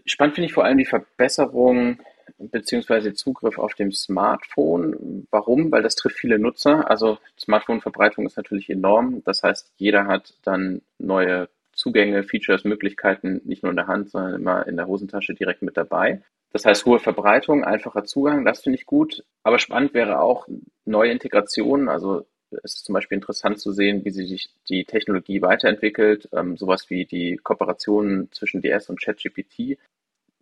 Spannend 0.06 0.36
finde 0.36 0.48
ich 0.48 0.53
vor 0.53 0.63
allem 0.63 0.77
die 0.77 0.86
Verbesserung 0.86 1.98
beziehungsweise 2.38 3.13
Zugriff 3.13 3.58
auf 3.58 3.74
dem 3.74 3.92
Smartphone. 3.92 5.27
Warum? 5.30 5.72
Weil 5.72 5.84
das 5.84 5.96
trifft 5.96 6.18
viele 6.18 6.39
Nutzer. 6.39 6.89
Also 6.89 7.18
Smartphone-Verbreitung 7.39 8.25
ist 8.25 8.38
natürlich 8.38 8.70
enorm. 8.70 9.22
Das 9.25 9.44
heißt, 9.44 9.72
jeder 9.77 10.08
hat 10.08 10.34
dann 10.44 10.82
neue 10.98 11.50
Zugänge, 11.74 12.24
Features, 12.24 12.63
Möglichkeiten 12.63 13.42
nicht 13.46 13.63
nur 13.63 13.72
in 13.72 13.77
der 13.77 13.88
Hand, 13.88 14.12
sondern 14.12 14.36
immer 14.36 14.68
in 14.68 14.77
der 14.77 14.88
Hosentasche 14.88 15.34
direkt 15.34 15.62
mit 15.62 15.77
dabei. 15.77 16.22
Das 16.53 16.65
heißt, 16.65 16.86
hohe 16.86 17.00
Verbreitung, 17.00 17.63
einfacher 17.63 18.03
Zugang, 18.05 18.45
das 18.45 18.62
finde 18.62 18.77
ich 18.77 18.86
gut. 18.86 19.24
Aber 19.41 19.57
spannend 19.57 19.93
wäre 19.95 20.22
auch 20.22 20.48
neue 20.86 21.12
Integrationen. 21.12 21.89
Also 21.89 22.27
es 22.63 22.75
ist 22.75 22.86
zum 22.86 22.93
Beispiel 22.93 23.15
interessant 23.15 23.60
zu 23.60 23.72
sehen, 23.72 24.05
wie 24.05 24.12
sich 24.12 24.51
die 24.69 24.86
Technologie 24.86 25.41
weiterentwickelt. 25.41 26.29
Ähm, 26.31 26.55
sowas 26.55 26.91
wie 26.91 27.05
die 27.05 27.38
Kooperationen 27.38 28.31
zwischen 28.31 28.62
DS 28.62 28.89
und 28.89 29.01
ChatGPT. 29.01 29.79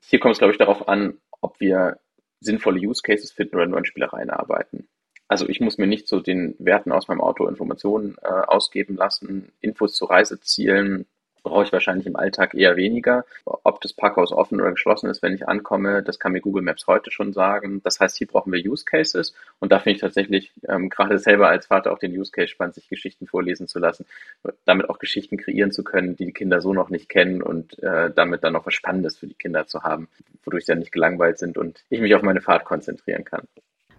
Hier 0.03 0.20
kommt 0.20 0.34
es, 0.34 0.39
glaube 0.39 0.51
ich, 0.51 0.58
darauf 0.58 0.89
an, 0.89 1.18
ob 1.39 1.60
wir 1.62 2.00
sinnvolle 2.41 2.80
Use 2.80 3.01
Cases 3.01 3.32
finden 3.32 3.56
oder 3.56 3.77
in 3.77 3.86
Spielereien 3.86 4.30
arbeiten. 4.30 4.89
Also 5.30 5.48
ich 5.48 5.62
muss 5.62 5.77
mir 5.77 5.88
nicht 5.88 6.10
zu 6.10 6.20
den 6.20 6.56
Werten 6.60 6.91
aus 6.91 7.08
meinem 7.08 7.22
Auto 7.22 7.48
Informationen 7.48 8.18
äh, 8.22 8.27
ausgeben 8.27 8.98
lassen, 8.98 9.53
Infos 9.62 9.96
zu 9.96 10.03
Reisezielen, 10.03 11.06
brauche 11.43 11.63
ich 11.63 11.71
wahrscheinlich 11.71 12.07
im 12.07 12.15
Alltag 12.15 12.53
eher 12.53 12.75
weniger. 12.75 13.25
Ob 13.45 13.81
das 13.81 13.93
Parkhaus 13.93 14.31
offen 14.31 14.60
oder 14.62 14.71
geschlossen 14.71 15.10
ist, 15.10 15.21
wenn 15.21 15.33
ich 15.33 15.48
ankomme, 15.48 16.03
das 16.03 16.19
kann 16.19 16.31
mir 16.31 16.41
Google 16.41 16.63
Maps 16.63 16.88
heute 16.88 17.12
schon 17.12 17.33
sagen. 17.33 17.81
Das 17.83 18.00
heißt, 18.00 18.17
hier 18.17 18.27
brauchen 18.27 18.51
wir 18.51 18.60
Use 18.60 18.86
Cases 18.86 19.33
und 19.60 19.71
da 19.71 19.79
finde 19.79 19.95
ich 19.95 20.01
tatsächlich 20.01 20.51
ähm, 20.67 20.89
gerade 20.89 21.17
selber 21.19 21.50
als 21.50 21.67
Vater 21.67 21.91
auch 21.91 22.00
den 22.00 22.17
Use 22.17 22.31
Case 22.31 22.48
spannend, 22.48 22.75
sich 22.75 22.89
Geschichten 22.89 23.27
vorlesen 23.27 23.67
zu 23.67 23.79
lassen, 23.79 24.05
damit 24.65 24.89
auch 24.89 25.00
Geschichten 25.00 25.38
kreieren 25.38 25.71
zu 25.71 25.83
können, 25.83 26.15
die 26.15 26.25
die 26.25 26.33
Kinder 26.33 26.62
so 26.62 26.74
noch 26.74 26.89
nicht 26.89 27.10
kennen 27.10 27.41
und 27.41 27.81
äh, 27.83 28.12
damit 28.12 28.43
dann 28.43 28.55
auch 28.55 28.65
was 28.65 28.74
Spannendes 28.74 29.17
für 29.17 29.27
die 29.27 29.33
Kinder 29.33 29.67
zu 29.67 29.83
haben, 29.83 30.07
wodurch 30.43 30.65
sie 30.65 30.71
dann 30.71 30.79
nicht 30.79 30.91
gelangweilt 30.91 31.39
sind 31.39 31.57
und 31.57 31.83
ich 31.89 32.01
mich 32.01 32.15
auf 32.15 32.21
meine 32.21 32.41
Fahrt 32.41 32.65
konzentrieren 32.65 33.25
kann. 33.25 33.48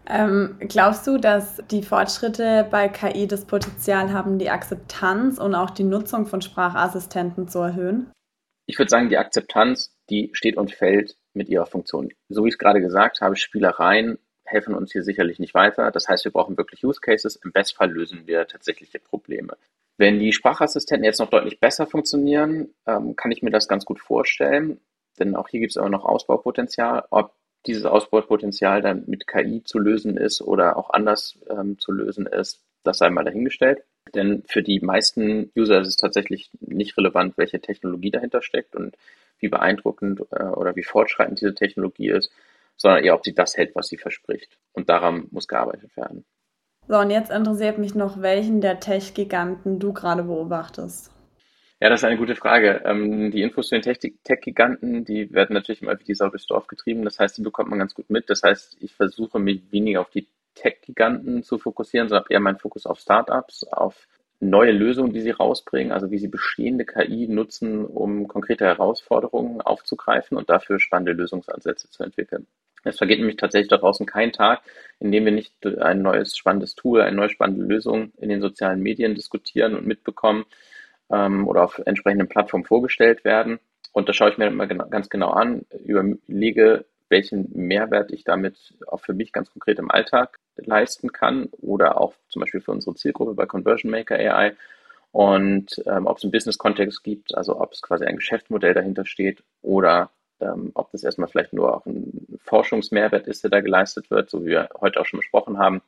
Ähm, 0.09 0.57
glaubst 0.61 1.07
du, 1.07 1.19
dass 1.19 1.63
die 1.71 1.83
Fortschritte 1.83 2.67
bei 2.71 2.89
KI 2.89 3.27
das 3.27 3.45
Potenzial 3.45 4.13
haben, 4.13 4.39
die 4.39 4.51
Akzeptanz 4.51 5.39
und 5.39 5.55
auch 5.55 5.71
die 5.71 5.85
Nutzung 5.85 6.27
von 6.27 6.43
Sprachassistenten 6.43 7.49
zu 7.49 7.61
erhöhen? 7.61 8.11
Ich 8.67 8.79
würde 8.79 8.89
sagen, 8.89 9.09
die 9.09 9.19
Akzeptanz, 9.19 9.97
die 10.11 10.31
steht 10.33 10.57
und 10.57 10.73
fällt 10.73 11.17
mit 11.35 11.49
ihrer 11.49 11.67
Funktion. 11.67 12.13
So 12.29 12.45
wie 12.45 12.49
ich 12.49 12.55
es 12.55 12.59
gerade 12.59 12.81
gesagt 12.81 13.21
habe, 13.21 13.37
Spielereien 13.37 14.19
helfen 14.45 14.75
uns 14.75 14.93
hier 14.93 15.03
sicherlich 15.03 15.39
nicht 15.39 15.55
weiter. 15.55 15.91
Das 15.91 16.09
heißt, 16.09 16.25
wir 16.25 16.33
brauchen 16.33 16.57
wirklich 16.57 16.85
Use 16.85 17.01
Cases. 17.01 17.37
Im 17.37 17.53
Bestfall 17.53 17.91
lösen 17.91 18.27
wir 18.27 18.47
tatsächliche 18.47 18.99
Probleme. 18.99 19.57
Wenn 19.99 20.19
die 20.19 20.33
Sprachassistenten 20.33 21.05
jetzt 21.05 21.21
noch 21.21 21.31
deutlich 21.31 21.61
besser 21.61 21.87
funktionieren, 21.87 22.75
ähm, 22.87 23.17
kann 23.17 23.31
ich 23.31 23.43
mir 23.43 23.51
das 23.51 23.69
ganz 23.69 23.85
gut 23.85 24.01
vorstellen. 24.01 24.81
Denn 25.19 25.37
auch 25.37 25.49
hier 25.49 25.61
gibt 25.61 25.71
es 25.71 25.77
immer 25.77 25.91
noch 25.91 26.05
Ausbaupotenzial. 26.05 27.05
Ob 27.11 27.35
dieses 27.67 27.85
Ausbaupotenzial 27.85 28.83
dann 28.83 29.05
mit 29.07 29.27
KI 29.27 29.63
zu 29.65 29.79
lösen 29.79 30.17
ist 30.17 30.43
oder 30.43 30.77
auch 30.77 30.91
anders 30.91 31.39
ähm, 31.49 31.79
zu 31.79 31.93
lösen 31.93 32.27
ist, 32.27 32.61
das 32.83 32.99
sei 32.99 33.11
mal 33.11 33.25
dahingestellt. 33.25 33.85
Denn 34.15 34.43
für 34.47 34.63
die 34.63 34.81
meisten 34.81 35.51
User 35.57 35.81
ist 35.81 35.89
es 35.89 35.97
tatsächlich 35.97 36.51
nicht 36.61 36.97
relevant, 36.99 37.39
welche 37.39 37.61
Technologie 37.61 38.11
dahinter 38.11 38.43
steckt 38.43 38.75
und 38.75 38.97
wie 39.39 39.49
beeindruckend 39.49 40.23
äh, 40.33 40.45
oder 40.45 40.77
wie 40.77 40.83
fortschreitend 40.83 41.41
diese 41.41 41.55
Technologie 41.55 42.09
ist, 42.09 42.31
sondern 42.77 43.05
eher, 43.05 43.15
ob 43.15 43.25
sie 43.25 43.35
das 43.35 43.57
hält, 43.57 43.75
was 43.75 43.89
sie 43.89 43.99
verspricht. 43.99 44.59
Und 44.73 44.89
daran 44.89 45.29
muss 45.31 45.47
gearbeitet 45.47 45.97
werden. 45.97 46.25
So, 46.89 46.99
und 46.99 47.11
jetzt 47.11 47.31
interessiert 47.31 47.79
mich 47.79 47.95
noch, 47.95 48.21
welchen 48.21 48.61
der 48.61 48.81
Tech-Giganten 48.81 49.79
du 49.79 49.93
gerade 49.93 50.25
beobachtest. 50.25 51.12
Ja, 51.83 51.89
das 51.89 51.99
ist 51.99 52.05
eine 52.05 52.17
gute 52.17 52.37
Frage. 52.37 52.81
Ähm, 52.85 53.33
die 53.33 53.43
Infos 53.43 53.69
zu 53.69 53.75
den 53.77 53.83
Tech-Giganten, 53.83 55.05
die 55.05 55.33
werden 55.33 55.55
natürlich 55.55 55.83
immer 55.83 55.99
wie 55.99 56.05
die 56.05 56.15
Sau 56.15 56.29
durchs 56.29 56.47
Dorf 56.47 56.69
getrieben. 56.69 57.03
Das 57.03 57.19
heißt, 57.19 57.37
die 57.37 57.43
bekommt 57.43 57.71
man 57.71 57.81
ganz 57.81 57.93
gut 57.93 58.09
mit. 58.09 58.31
Das 58.31 58.45
heißt, 58.45 58.77
ich 58.79 58.95
versuche 58.95 59.41
mich 59.41 59.63
weniger 59.73 60.01
auf 60.01 60.11
die 60.11 60.29
Tech-Giganten 60.55 61.43
zu 61.43 61.59
fokussieren, 61.59 62.09
sondern 62.09 62.27
eher 62.31 62.39
meinen 62.39 62.61
Fokus 62.61 62.87
auf 62.87 63.01
Startups, 63.01 63.65
auf 63.65 64.07
neue 64.39 64.71
Lösungen, 64.71 65.13
die 65.13 65.23
sie 65.23 65.33
rausbringen, 65.33 65.91
also 65.91 66.13
wie 66.13 66.19
sie 66.19 66.29
bestehende 66.29 66.85
KI 66.85 67.27
nutzen, 67.27 67.85
um 67.85 68.29
konkrete 68.29 68.65
Herausforderungen 68.65 69.61
aufzugreifen 69.61 70.39
und 70.39 70.51
dafür 70.51 70.79
spannende 70.79 71.15
Lösungsansätze 71.15 71.91
zu 71.91 72.05
entwickeln. 72.05 72.47
Es 72.85 72.99
vergeht 72.99 73.19
nämlich 73.19 73.39
tatsächlich 73.39 73.71
da 73.71 73.79
draußen 73.79 74.07
kein 74.07 74.31
Tag, 74.31 74.63
in 75.01 75.11
dem 75.11 75.25
wir 75.25 75.33
nicht 75.33 75.67
ein 75.67 76.01
neues 76.01 76.37
spannendes 76.37 76.77
Tool, 76.77 77.01
eine 77.01 77.17
neue 77.17 77.31
spannende 77.31 77.65
Lösung 77.65 78.13
in 78.19 78.29
den 78.29 78.41
sozialen 78.41 78.81
Medien 78.81 79.17
diskutieren 79.17 79.75
und 79.75 79.85
mitbekommen, 79.85 80.45
ähm, 81.13 81.47
oder 81.47 81.63
auf 81.65 81.81
entsprechenden 81.85 82.29
Plattformen 82.29 82.65
vorgestellt 82.65 83.25
werden. 83.25 83.61
Und 83.93 84.09
das 84.09 84.17
schaue 84.17 84.31
ich 84.31 84.39
mir 84.39 84.47
immer 84.47 84.67
genau, 84.67 84.89
ganz 84.89 85.09
genau 85.09 85.31
an, 85.31 85.67
überlege, 85.85 86.87
welchen 87.09 87.51
Mehrwert 87.53 88.11
ich 88.11 88.25
damit 88.25 88.75
auch 88.87 89.01
für 89.01 89.13
mich 89.13 89.33
ganz 89.33 89.51
konkret 89.53 89.79
im 89.79 89.91
Alltag 89.91 90.39
leisten 90.57 91.13
kann 91.13 91.49
oder 91.61 92.01
auch 92.01 92.15
zum 92.29 92.41
Beispiel 92.41 92.63
für 92.63 92.73
unsere 92.73 92.95
Zielgruppe 92.97 93.35
bei 93.35 93.47
Conversion 93.47 93.91
Maker 93.91 94.17
AI 94.17 94.57
und 95.13 95.83
ähm, 95.87 96.07
ob 96.07 96.17
es 96.17 96.25
einen 96.25 96.33
Business-Kontext 96.33 97.05
gibt, 97.05 97.35
also 97.37 97.61
ob 97.61 97.73
es 97.73 97.83
quasi 97.83 98.07
ein 98.07 98.17
Geschäftsmodell 98.17 98.73
dahinter 98.73 99.05
steht 99.05 99.43
oder 99.61 100.11
ähm, 100.41 100.73
ob 100.75 100.91
das 100.91 101.05
erstmal 101.05 101.29
vielleicht 101.29 101.53
nur 101.53 101.77
auch 101.77 101.87
ein 101.87 102.39
Forschungsmehrwert 102.45 103.27
ist, 103.29 103.45
der 103.45 103.51
da 103.51 103.61
geleistet 103.61 104.11
wird, 104.11 104.31
so 104.31 104.45
wie 104.45 104.51
wir 104.51 104.71
heute 104.81 105.01
auch 105.01 105.07
schon 105.07 105.21
besprochen 105.21 105.59
haben. 105.59 105.83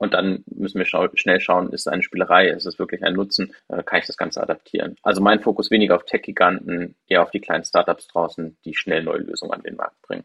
Und 0.00 0.14
dann 0.14 0.44
müssen 0.46 0.78
wir 0.78 0.86
schau 0.86 1.08
schnell 1.12 1.40
schauen, 1.40 1.72
ist 1.72 1.82
es 1.82 1.86
eine 1.86 2.02
Spielerei, 2.02 2.48
ist 2.48 2.64
es 2.64 2.78
wirklich 2.78 3.04
ein 3.04 3.12
Nutzen, 3.12 3.54
äh, 3.68 3.82
kann 3.82 3.98
ich 3.98 4.06
das 4.06 4.16
Ganze 4.16 4.42
adaptieren. 4.42 4.96
Also 5.02 5.20
mein 5.20 5.40
Fokus 5.40 5.70
weniger 5.70 5.94
auf 5.94 6.06
Tech-Giganten, 6.06 6.96
eher 7.06 7.22
auf 7.22 7.30
die 7.30 7.40
kleinen 7.40 7.64
Startups 7.64 8.08
draußen, 8.08 8.56
die 8.64 8.74
schnell 8.74 9.02
neue 9.02 9.18
Lösungen 9.18 9.52
an 9.52 9.62
den 9.62 9.76
Markt 9.76 10.00
bringen. 10.00 10.24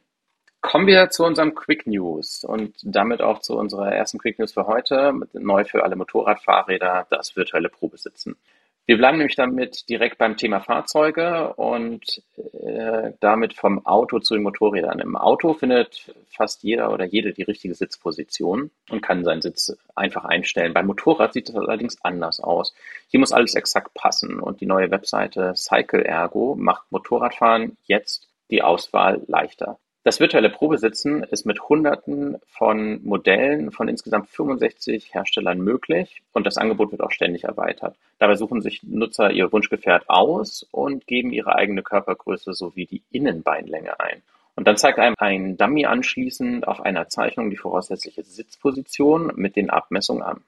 Kommen 0.62 0.88
wir 0.88 1.10
zu 1.10 1.25
unserem 1.25 1.55
Quick 1.55 1.88
News 1.88 2.46
und 2.46 2.74
damit 2.84 3.22
auch 3.22 3.39
zu 3.39 3.58
unserer 3.58 3.91
ersten 3.91 4.17
Quick 4.17 4.39
News 4.39 4.53
für 4.53 4.65
heute, 4.65 5.13
neu 5.34 5.65
für 5.65 5.84
alle 5.84 5.98
Motorradfahrräder, 5.98 7.08
das 7.10 7.36
virtuelle 7.36 7.67
Probesitzen. 7.67 8.38
Wir 8.87 8.97
bleiben 8.97 9.17
nämlich 9.17 9.35
damit 9.35 9.89
direkt 9.89 10.19
beim 10.19 10.37
Thema 10.37 10.59
Fahrzeuge 10.59 11.53
und 11.55 12.21
äh, 12.37 13.13
damit 13.19 13.53
vom 13.53 13.83
Auto 13.83 14.19
zu 14.19 14.35
den 14.35 14.43
Motorrädern. 14.43 14.99
Im 14.99 15.15
Auto 15.15 15.55
findet 15.55 16.13
fast 16.27 16.61
jeder 16.61 16.93
oder 16.93 17.05
jede 17.05 17.33
die 17.33 17.41
richtige 17.41 17.73
Sitzposition 17.73 18.69
und 18.91 19.01
kann 19.01 19.23
seinen 19.23 19.41
Sitz 19.41 19.75
einfach 19.95 20.25
einstellen. 20.25 20.73
Beim 20.73 20.85
Motorrad 20.85 21.33
sieht 21.33 21.49
es 21.49 21.55
allerdings 21.55 21.97
anders 22.03 22.39
aus. 22.39 22.75
Hier 23.07 23.19
muss 23.19 23.31
alles 23.31 23.55
exakt 23.55 23.95
passen 23.95 24.39
und 24.39 24.61
die 24.61 24.67
neue 24.67 24.91
Webseite 24.91 25.53
Cycle 25.55 26.03
Ergo 26.03 26.55
macht 26.55 26.91
Motorradfahren 26.91 27.77
jetzt 27.87 28.27
die 28.51 28.61
Auswahl 28.61 29.23
leichter. 29.25 29.79
Das 30.05 30.19
virtuelle 30.19 30.51
Probesitzen 30.51 31.24
ist 31.24 31.47
mit 31.47 31.67
Hunderten 31.67 32.38
von 32.45 33.03
Modellen 33.03 33.71
von 33.71 33.88
insgesamt 33.88 34.29
65 34.29 35.15
Herstellern 35.15 35.57
möglich 35.57 36.21
und 36.31 36.45
das 36.45 36.57
Angebot 36.57 36.91
wird 36.91 37.01
auch 37.01 37.09
ständig 37.09 37.45
erweitert. 37.45 37.95
Dabei 38.19 38.35
suchen 38.35 38.62
sich 38.62 38.83
Nutzer 38.83 39.31
ihr 39.31 39.51
Wunschgefährt 39.51 40.07
aus 40.07 40.67
und 40.69 41.07
geben 41.07 41.33
ihre 41.33 41.55
eigene 41.55 41.81
Körpergröße 41.81 42.53
sowie 42.53 42.85
die 42.85 43.01
Innenbeinlänge 43.09 44.00
ein. 44.00 44.21
Und 44.55 44.67
dann 44.67 44.77
zeigt 44.77 45.00
einem 45.00 45.15
ein 45.17 45.57
Dummy 45.57 45.88
anschließend 45.88 46.67
auf 46.67 46.81
einer 46.81 47.09
Zeichnung 47.09 47.50
die 47.50 47.57
voraussichtliche 47.57 48.21
Sitzposition 48.21 49.31
mit 49.35 49.55
den 49.55 49.71
Abmessungen 49.71 50.21
an. 50.21 50.43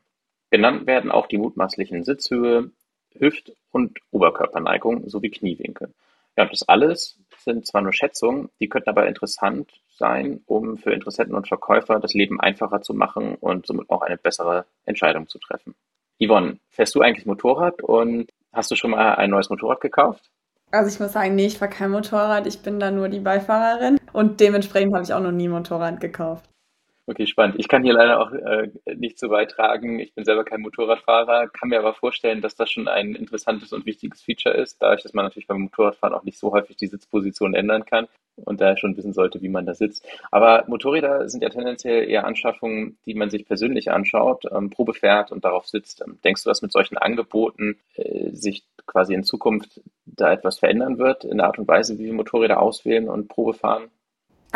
Genannt 0.52 0.86
werden 0.86 1.10
auch 1.10 1.26
die 1.26 1.40
mutmaßlichen 1.40 2.04
Sitzhöhe, 2.04 2.70
Hüft- 3.18 3.54
und 3.72 3.98
Oberkörperneigung 4.12 5.10
sowie 5.10 5.32
Kniewinkel. 5.32 5.92
Ja, 6.38 6.46
das 6.46 6.62
alles 6.70 7.18
sind 7.40 7.66
zwar 7.66 7.82
nur 7.82 7.94
Schätzungen, 7.94 8.50
die 8.60 8.70
könnten 8.70 8.90
aber 8.90 9.08
interessant 9.08 9.72
sein, 9.96 10.42
um 10.46 10.78
für 10.78 10.92
Interessenten 10.92 11.36
und 11.36 11.48
Verkäufer 11.48 12.00
das 12.00 12.14
Leben 12.14 12.40
einfacher 12.40 12.82
zu 12.82 12.94
machen 12.94 13.36
und 13.36 13.66
somit 13.66 13.90
auch 13.90 14.02
eine 14.02 14.18
bessere 14.18 14.66
Entscheidung 14.86 15.28
zu 15.28 15.40
treffen. 15.40 15.76
Yvonne, 16.24 16.60
fährst 16.70 16.96
du 16.96 17.02
eigentlich 17.02 17.26
Motorrad 17.26 17.82
und 17.82 18.32
hast 18.54 18.72
du 18.72 18.76
schon 18.76 18.92
mal 18.92 19.16
ein 19.16 19.30
neues 19.30 19.50
Motorrad 19.50 19.82
gekauft? 19.82 20.30
Also 20.72 20.90
ich 20.90 21.00
muss 21.00 21.14
sagen, 21.14 21.36
nee, 21.36 21.46
ich 21.46 21.58
fahre 21.58 21.72
kein 21.72 21.92
Motorrad, 21.92 22.46
ich 22.46 22.60
bin 22.62 22.80
da 22.80 22.92
nur 22.92 23.08
die 23.08 23.20
Beifahrerin 23.20 24.00
und 24.12 24.40
dementsprechend 24.40 24.94
habe 24.94 25.04
ich 25.04 25.14
auch 25.14 25.22
noch 25.22 25.32
nie 25.32 25.48
Motorrad 25.48 26.00
gekauft. 26.00 26.50
Okay, 27.10 27.26
spannend. 27.26 27.56
Ich 27.58 27.70
kann 27.70 27.84
hier 27.84 27.94
leider 27.94 28.20
auch 28.20 28.34
äh, 28.34 28.70
nicht 28.98 29.18
so 29.18 29.30
beitragen. 29.30 29.98
Ich 29.98 30.14
bin 30.14 30.26
selber 30.26 30.44
kein 30.44 30.60
Motorradfahrer, 30.60 31.48
kann 31.48 31.70
mir 31.70 31.80
aber 31.80 31.94
vorstellen, 31.94 32.42
dass 32.42 32.56
das 32.56 32.70
schon 32.70 32.90
ein 32.90 33.16
interessantes 33.16 33.72
und 33.72 33.86
wichtiges 33.86 34.22
Feature 34.22 34.54
ist, 34.54 34.82
dadurch, 34.82 35.04
dass 35.04 35.14
man 35.14 35.24
natürlich 35.24 35.48
beim 35.48 35.62
Motorradfahren 35.62 36.14
auch 36.14 36.24
nicht 36.24 36.38
so 36.38 36.52
häufig 36.52 36.76
die 36.76 36.88
Sitzposition 36.88 37.54
ändern 37.54 37.86
kann 37.86 38.10
und 38.36 38.60
daher 38.60 38.76
schon 38.76 38.98
wissen 38.98 39.14
sollte, 39.14 39.42
wie 39.42 39.48
man 39.48 39.66
da 39.66 39.74
sitzt. 39.74 40.06
Aber 40.32 40.66
Motorräder 40.68 41.30
sind 41.30 41.44
ja 41.44 41.50
tendenziell 41.50 42.10
eher 42.10 42.26
Anschaffungen, 42.26 42.98
die 43.06 43.14
man 43.14 43.30
sich 43.30 43.46
persönlich 43.46 43.90
anschaut, 43.90 44.44
ähm, 44.52 44.70
Probe 44.70 44.94
fährt 44.94 45.32
und 45.32 45.46
darauf 45.46 45.66
sitzt. 45.66 46.02
Ähm, 46.06 46.20
denkst 46.26 46.44
du, 46.44 46.50
dass 46.50 46.62
mit 46.62 46.74
solchen 46.74 46.98
Angeboten 46.98 47.78
äh, 47.96 48.32
sich 48.32 48.66
quasi 48.86 49.14
in 49.14 49.24
Zukunft 49.24 49.80
da 50.06 50.34
etwas 50.34 50.60
verändern 50.60 50.98
wird 50.98 51.24
in 51.24 51.38
der 51.38 51.48
Art 51.48 51.58
und 51.58 51.70
Weise, 51.70 51.98
wie 52.00 52.06
wir 52.06 52.14
Motorräder 52.14 52.62
auswählen 52.62 53.08
und 53.08 53.30
Probe 53.30 53.54
fahren? 53.54 53.90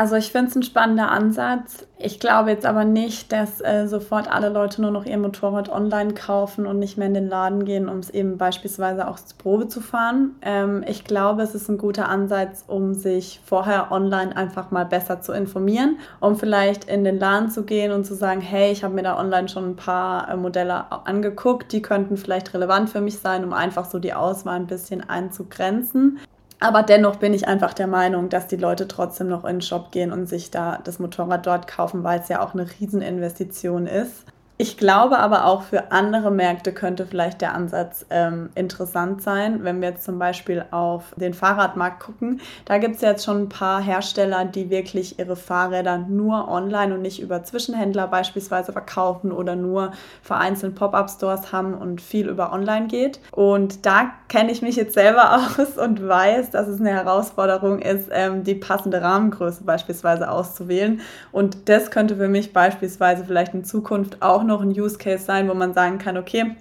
Also 0.01 0.15
ich 0.15 0.31
finde 0.31 0.49
es 0.49 0.55
ein 0.55 0.63
spannender 0.63 1.11
Ansatz. 1.11 1.85
Ich 1.99 2.19
glaube 2.19 2.49
jetzt 2.49 2.65
aber 2.65 2.85
nicht, 2.85 3.31
dass 3.31 3.61
äh, 3.61 3.85
sofort 3.85 4.33
alle 4.33 4.49
Leute 4.49 4.81
nur 4.81 4.89
noch 4.89 5.05
ihr 5.05 5.19
Motorrad 5.19 5.69
online 5.69 6.15
kaufen 6.15 6.65
und 6.65 6.79
nicht 6.79 6.97
mehr 6.97 7.05
in 7.05 7.13
den 7.13 7.29
Laden 7.29 7.65
gehen, 7.65 7.87
um 7.87 7.99
es 7.99 8.09
eben 8.09 8.39
beispielsweise 8.39 9.07
auch 9.07 9.19
zur 9.19 9.37
Probe 9.37 9.67
zu 9.67 9.79
fahren. 9.79 10.31
Ähm, 10.41 10.83
ich 10.87 11.03
glaube, 11.03 11.43
es 11.43 11.53
ist 11.53 11.69
ein 11.69 11.77
guter 11.77 12.09
Ansatz, 12.09 12.63
um 12.65 12.95
sich 12.95 13.41
vorher 13.45 13.91
online 13.91 14.35
einfach 14.35 14.71
mal 14.71 14.87
besser 14.87 15.21
zu 15.21 15.33
informieren, 15.33 15.99
um 16.19 16.35
vielleicht 16.35 16.85
in 16.85 17.03
den 17.03 17.19
Laden 17.19 17.51
zu 17.51 17.61
gehen 17.61 17.91
und 17.91 18.03
zu 18.03 18.15
sagen, 18.15 18.41
hey, 18.41 18.71
ich 18.71 18.83
habe 18.83 18.95
mir 18.95 19.03
da 19.03 19.19
online 19.19 19.49
schon 19.49 19.69
ein 19.69 19.75
paar 19.75 20.29
äh, 20.29 20.35
Modelle 20.35 20.91
angeguckt, 21.05 21.71
die 21.73 21.83
könnten 21.83 22.17
vielleicht 22.17 22.55
relevant 22.55 22.89
für 22.89 23.01
mich 23.01 23.19
sein, 23.19 23.43
um 23.43 23.53
einfach 23.53 23.85
so 23.85 23.99
die 23.99 24.15
Auswahl 24.15 24.55
ein 24.55 24.65
bisschen 24.65 25.07
einzugrenzen. 25.07 26.17
Aber 26.61 26.83
dennoch 26.83 27.15
bin 27.17 27.33
ich 27.33 27.47
einfach 27.47 27.73
der 27.73 27.87
Meinung, 27.87 28.29
dass 28.29 28.47
die 28.47 28.55
Leute 28.55 28.87
trotzdem 28.87 29.27
noch 29.27 29.45
in 29.45 29.55
den 29.57 29.61
Shop 29.61 29.91
gehen 29.91 30.11
und 30.11 30.27
sich 30.27 30.51
da 30.51 30.77
das 30.83 30.99
Motorrad 30.99 31.45
dort 31.47 31.67
kaufen, 31.67 32.03
weil 32.03 32.19
es 32.19 32.29
ja 32.29 32.39
auch 32.41 32.53
eine 32.53 32.67
Rieseninvestition 32.79 33.87
ist. 33.87 34.25
Ich 34.61 34.77
glaube 34.77 35.17
aber 35.17 35.45
auch 35.45 35.63
für 35.63 35.91
andere 35.91 36.29
Märkte 36.29 36.71
könnte 36.71 37.07
vielleicht 37.07 37.41
der 37.41 37.55
Ansatz 37.55 38.05
ähm, 38.11 38.51
interessant 38.53 39.23
sein. 39.23 39.63
Wenn 39.63 39.81
wir 39.81 39.89
jetzt 39.89 40.03
zum 40.05 40.19
Beispiel 40.19 40.63
auf 40.69 41.15
den 41.15 41.33
Fahrradmarkt 41.33 41.99
gucken, 41.99 42.41
da 42.65 42.77
gibt 42.77 42.97
es 42.97 43.01
jetzt 43.01 43.25
schon 43.25 43.45
ein 43.45 43.49
paar 43.49 43.81
Hersteller, 43.81 44.45
die 44.45 44.69
wirklich 44.69 45.17
ihre 45.17 45.35
Fahrräder 45.35 45.97
nur 45.97 46.47
online 46.47 46.93
und 46.93 47.01
nicht 47.01 47.19
über 47.19 47.43
Zwischenhändler 47.43 48.05
beispielsweise 48.05 48.71
verkaufen 48.71 49.31
oder 49.31 49.55
nur 49.55 49.93
vereinzelt 50.21 50.75
Pop-up-Stores 50.75 51.51
haben 51.51 51.73
und 51.73 51.99
viel 51.99 52.29
über 52.29 52.53
online 52.53 52.85
geht. 52.85 53.19
Und 53.31 53.87
da 53.87 54.11
kenne 54.27 54.51
ich 54.51 54.61
mich 54.61 54.75
jetzt 54.75 54.93
selber 54.93 55.39
aus 55.57 55.79
und 55.79 56.07
weiß, 56.07 56.51
dass 56.51 56.67
es 56.67 56.79
eine 56.79 56.91
Herausforderung 56.91 57.79
ist, 57.79 58.09
ähm, 58.11 58.43
die 58.43 58.53
passende 58.53 59.01
Rahmengröße 59.01 59.63
beispielsweise 59.63 60.29
auszuwählen. 60.29 61.01
Und 61.31 61.67
das 61.67 61.89
könnte 61.89 62.17
für 62.17 62.27
mich 62.27 62.53
beispielsweise 62.53 63.25
vielleicht 63.25 63.55
in 63.55 63.65
Zukunft 63.65 64.21
auch 64.21 64.43
noch 64.43 64.50
noch 64.51 64.61
ein 64.61 64.69
Use 64.69 64.97
Case 64.97 65.23
sein, 65.23 65.49
wo 65.49 65.53
man 65.53 65.73
sagen 65.73 65.97
kann, 65.97 66.17
okay, 66.17 66.55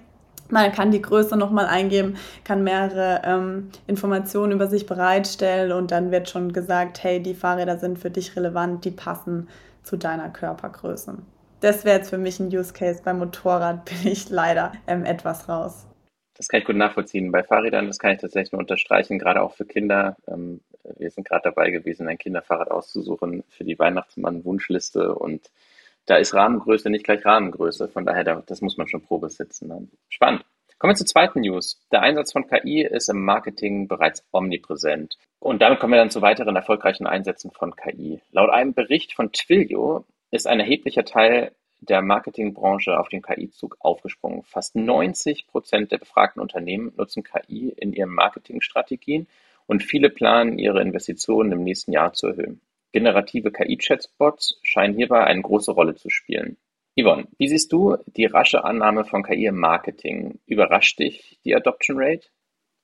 man 0.49 0.71
kann 0.71 0.91
die 0.91 1.01
Größe 1.01 1.37
nochmal 1.37 1.65
eingeben, 1.65 2.17
kann 2.43 2.63
mehrere 2.63 3.21
ähm, 3.23 3.69
Informationen 3.87 4.51
über 4.51 4.67
sich 4.67 4.85
bereitstellen 4.85 5.71
und 5.71 5.91
dann 5.91 6.11
wird 6.11 6.29
schon 6.29 6.51
gesagt, 6.51 7.03
hey, 7.03 7.21
die 7.21 7.33
Fahrräder 7.33 7.77
sind 7.77 7.99
für 7.99 8.09
dich 8.09 8.35
relevant, 8.35 8.83
die 8.83 8.91
passen 8.91 9.47
zu 9.83 9.97
deiner 9.97 10.29
Körpergröße. 10.29 11.17
Das 11.61 11.85
wäre 11.85 11.97
jetzt 11.97 12.09
für 12.09 12.17
mich 12.17 12.39
ein 12.39 12.47
Use 12.47 12.73
Case. 12.73 13.01
Beim 13.03 13.19
Motorrad 13.19 13.85
bin 14.03 14.11
ich 14.11 14.29
leider 14.29 14.73
ähm, 14.87 15.05
etwas 15.05 15.47
raus. 15.47 15.87
Das 16.35 16.47
kann 16.47 16.61
ich 16.61 16.65
gut 16.65 16.75
nachvollziehen. 16.75 17.31
Bei 17.31 17.43
Fahrrädern, 17.43 17.87
das 17.87 17.99
kann 17.99 18.11
ich 18.11 18.21
tatsächlich 18.21 18.51
nur 18.51 18.59
unterstreichen, 18.59 19.19
gerade 19.19 19.41
auch 19.41 19.53
für 19.53 19.65
Kinder. 19.65 20.17
Ähm, 20.27 20.61
wir 20.97 21.11
sind 21.11 21.27
gerade 21.27 21.43
dabei 21.43 21.69
gewesen, 21.69 22.07
ein 22.07 22.17
Kinderfahrrad 22.17 22.71
auszusuchen 22.71 23.43
für 23.49 23.63
die 23.63 23.77
Weihnachtsmann-Wunschliste 23.77 25.13
und 25.13 25.51
da 26.11 26.17
ist 26.17 26.33
Rahmengröße 26.33 26.89
nicht 26.89 27.05
gleich 27.05 27.25
Rahmengröße. 27.25 27.87
Von 27.87 28.05
daher, 28.05 28.43
das 28.45 28.59
muss 28.59 28.75
man 28.75 28.85
schon 28.89 29.01
Probe 29.01 29.29
sitzen. 29.29 29.69
Ne? 29.69 29.87
Spannend. 30.09 30.43
Kommen 30.77 30.91
wir 30.91 30.97
zur 30.97 31.07
zweiten 31.07 31.39
News. 31.39 31.79
Der 31.89 32.01
Einsatz 32.01 32.33
von 32.33 32.47
KI 32.47 32.81
ist 32.81 33.07
im 33.07 33.23
Marketing 33.23 33.87
bereits 33.87 34.21
omnipräsent. 34.33 35.17
Und 35.39 35.61
damit 35.61 35.79
kommen 35.79 35.93
wir 35.93 35.99
dann 35.99 36.09
zu 36.09 36.21
weiteren 36.21 36.57
erfolgreichen 36.57 37.07
Einsätzen 37.07 37.51
von 37.51 37.77
KI. 37.77 38.19
Laut 38.31 38.49
einem 38.49 38.73
Bericht 38.73 39.13
von 39.13 39.31
Twilio 39.31 40.03
ist 40.31 40.47
ein 40.47 40.59
erheblicher 40.59 41.05
Teil 41.05 41.53
der 41.79 42.01
Marketingbranche 42.01 42.99
auf 42.99 43.07
den 43.07 43.21
KI-Zug 43.21 43.77
aufgesprungen. 43.79 44.43
Fast 44.43 44.75
90 44.75 45.47
Prozent 45.47 45.93
der 45.93 45.97
befragten 45.99 46.41
Unternehmen 46.41 46.91
nutzen 46.97 47.23
KI 47.23 47.69
in 47.69 47.93
ihren 47.93 48.13
Marketingstrategien 48.13 49.27
und 49.65 49.81
viele 49.81 50.09
planen, 50.09 50.59
ihre 50.59 50.81
Investitionen 50.81 51.53
im 51.53 51.63
nächsten 51.63 51.93
Jahr 51.93 52.11
zu 52.11 52.27
erhöhen. 52.27 52.59
Generative 52.91 53.51
KI-Chatbots 53.51 54.59
scheinen 54.63 54.95
hierbei 54.95 55.23
eine 55.23 55.41
große 55.41 55.71
Rolle 55.71 55.95
zu 55.95 56.09
spielen. 56.09 56.57
Yvonne, 56.99 57.27
wie 57.37 57.47
siehst 57.47 57.71
du 57.71 57.97
die 58.05 58.25
rasche 58.25 58.65
Annahme 58.65 59.05
von 59.05 59.23
KI 59.23 59.45
im 59.45 59.57
Marketing? 59.57 60.39
Überrascht 60.45 60.99
dich 60.99 61.39
die 61.45 61.55
Adoption 61.55 61.97
Rate? 61.99 62.27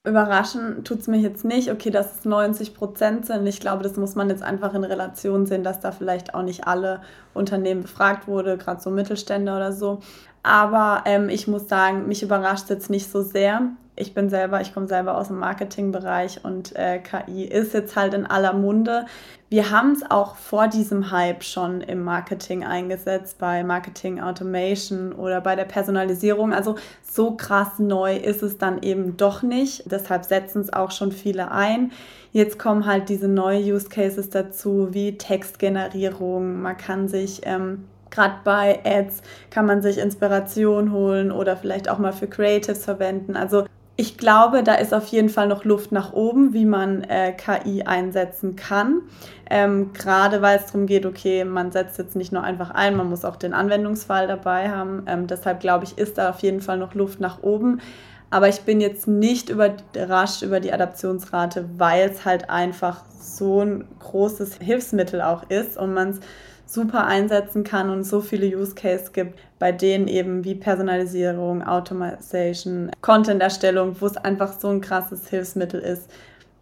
Überraschen 0.06 0.86
tut 0.86 1.00
es 1.00 1.08
mich 1.08 1.22
jetzt 1.22 1.44
nicht. 1.44 1.70
Okay, 1.70 1.90
dass 1.90 2.20
es 2.20 2.26
90 2.26 2.74
Prozent 2.74 3.26
sind. 3.26 3.46
Ich 3.46 3.60
glaube, 3.60 3.84
das 3.84 3.98
muss 3.98 4.16
man 4.16 4.30
jetzt 4.30 4.44
einfach 4.44 4.74
in 4.74 4.86
Relation 4.86 5.46
sehen, 5.46 5.64
dass 5.64 5.82
da 5.82 5.92
vielleicht 5.92 6.34
auch 6.34 6.44
nicht 6.44 6.66
alle 6.66 7.02
Unternehmen 7.34 7.82
befragt 7.82 8.28
wurde, 8.28 8.58
gerade 8.58 8.80
so 8.80 8.90
Mittelstände 8.90 9.54
oder 9.54 9.74
so. 9.74 10.00
Aber 10.44 11.04
ähm, 11.06 11.28
ich 11.28 11.48
muss 11.48 11.68
sagen, 11.68 12.08
mich 12.08 12.24
überrascht 12.24 12.70
jetzt 12.70 12.90
nicht 12.90 13.12
so 13.12 13.22
sehr 13.22 13.72
ich 13.98 14.14
bin 14.14 14.30
selber, 14.30 14.62
ich 14.62 14.74
komme 14.74 14.88
selber 14.88 15.18
aus 15.18 15.28
dem 15.28 15.40
Marketingbereich 15.40 16.46
und 16.46 16.76
äh, 16.76 17.00
KI 17.00 17.46
ist 17.46 17.74
jetzt 17.74 17.96
halt 17.96 18.14
in 18.14 18.26
aller 18.26 18.54
Munde. 18.54 19.06
Wir 19.50 19.72
haben 19.72 19.92
es 19.94 20.10
auch 20.10 20.36
vor 20.36 20.68
diesem 20.68 21.10
Hype 21.12 21.44
schon 21.44 21.82
im 21.82 22.04
Marketing 22.04 22.64
eingesetzt, 22.64 23.38
bei 23.40 23.64
Marketing 23.64 24.22
Automation 24.22 25.14
oder 25.14 25.42
bei 25.42 25.56
der 25.56 25.66
Personalisierung. 25.66 26.54
Also 26.54 26.76
so 27.02 27.36
krass 27.36 27.80
neu 27.80 28.18
ist 28.18 28.44
es 28.44 28.58
dann 28.58 28.82
eben 28.84 29.18
doch 29.18 29.42
nicht. 29.42 29.90
Deshalb 29.92 30.26
setzen 30.26 30.62
es 30.62 30.72
auch 30.72 30.92
schon 30.92 31.12
viele 31.12 31.52
ein. 31.52 31.92
Jetzt 32.32 32.60
kommen 32.60 32.86
halt 32.86 33.10
diese 33.10 33.28
neuen 33.28 33.64
Use 33.64 33.90
Cases 33.90 34.30
dazu, 34.30 34.90
wie 34.92 35.18
Textgenerierung. 35.18 36.62
Man 36.62 36.78
kann 36.78 37.08
sich 37.08 37.42
ähm, 37.44 37.86
Gerade 38.10 38.36
bei 38.44 38.80
Ads 38.86 39.22
kann 39.50 39.66
man 39.66 39.82
sich 39.82 39.98
Inspiration 39.98 40.92
holen 40.92 41.32
oder 41.32 41.58
vielleicht 41.58 41.90
auch 41.90 41.98
mal 41.98 42.14
für 42.14 42.28
Creatives 42.28 42.86
verwenden. 42.86 43.36
Also 43.36 43.66
ich 44.00 44.16
glaube, 44.16 44.62
da 44.62 44.76
ist 44.76 44.94
auf 44.94 45.08
jeden 45.08 45.30
Fall 45.30 45.48
noch 45.48 45.66
Luft 45.66 45.92
nach 45.92 46.14
oben, 46.14 46.54
wie 46.54 46.66
man 46.66 47.04
äh, 47.04 47.34
KI 47.34 47.82
einsetzen 47.82 48.56
kann. 48.56 49.02
Ähm, 49.50 49.92
Gerade 49.94 50.44
weil 50.44 50.60
es 50.60 50.68
darum 50.68 50.86
geht, 50.86 51.08
okay, 51.08 51.44
man 51.44 51.72
setzt 51.72 51.98
jetzt 51.98 52.16
nicht 52.16 52.32
nur 52.32 52.44
einfach 52.44 52.70
ein, 52.70 52.96
man 52.96 53.10
muss 53.10 53.26
auch 53.26 53.38
den 53.38 53.56
Anwendungsfall 53.56 54.28
dabei 54.28 54.70
haben. 54.70 55.04
Ähm, 55.08 55.26
deshalb 55.26 55.62
glaube 55.62 55.86
ich, 55.86 55.98
ist 55.98 56.20
da 56.20 56.30
auf 56.30 56.40
jeden 56.40 56.62
Fall 56.62 56.78
noch 56.78 56.94
Luft 56.94 57.20
nach 57.20 57.42
oben. 57.42 57.82
Aber 58.30 58.48
ich 58.48 58.62
bin 58.62 58.82
jetzt 58.82 59.08
nicht 59.08 59.50
überrascht 59.50 60.44
über 60.44 60.60
die 60.60 60.72
Adaptionsrate, 60.72 61.68
weil 61.78 62.10
es 62.10 62.24
halt 62.24 62.52
einfach 62.52 63.04
so 63.20 63.62
ein 63.62 63.86
großes 64.00 64.58
Hilfsmittel 64.58 65.22
auch 65.22 65.50
ist 65.50 65.76
und 65.76 65.94
man 65.94 66.10
es 66.10 66.20
super 66.68 67.06
einsetzen 67.06 67.64
kann 67.64 67.90
und 67.90 68.04
so 68.04 68.22
viele 68.22 68.46
Use 68.46 68.76
Cases 68.76 69.14
gibt, 69.14 69.40
bei 69.58 69.72
denen 69.72 70.08
eben 70.08 70.44
wie 70.44 70.54
Personalisierung, 70.54 71.64
Automation, 71.64 72.92
Content-Erstellung, 73.02 73.96
wo 74.00 74.06
es 74.06 74.18
einfach 74.18 74.54
so 74.60 74.68
ein 74.68 74.82
krasses 74.82 75.28
Hilfsmittel 75.30 75.80
ist. 75.80 76.12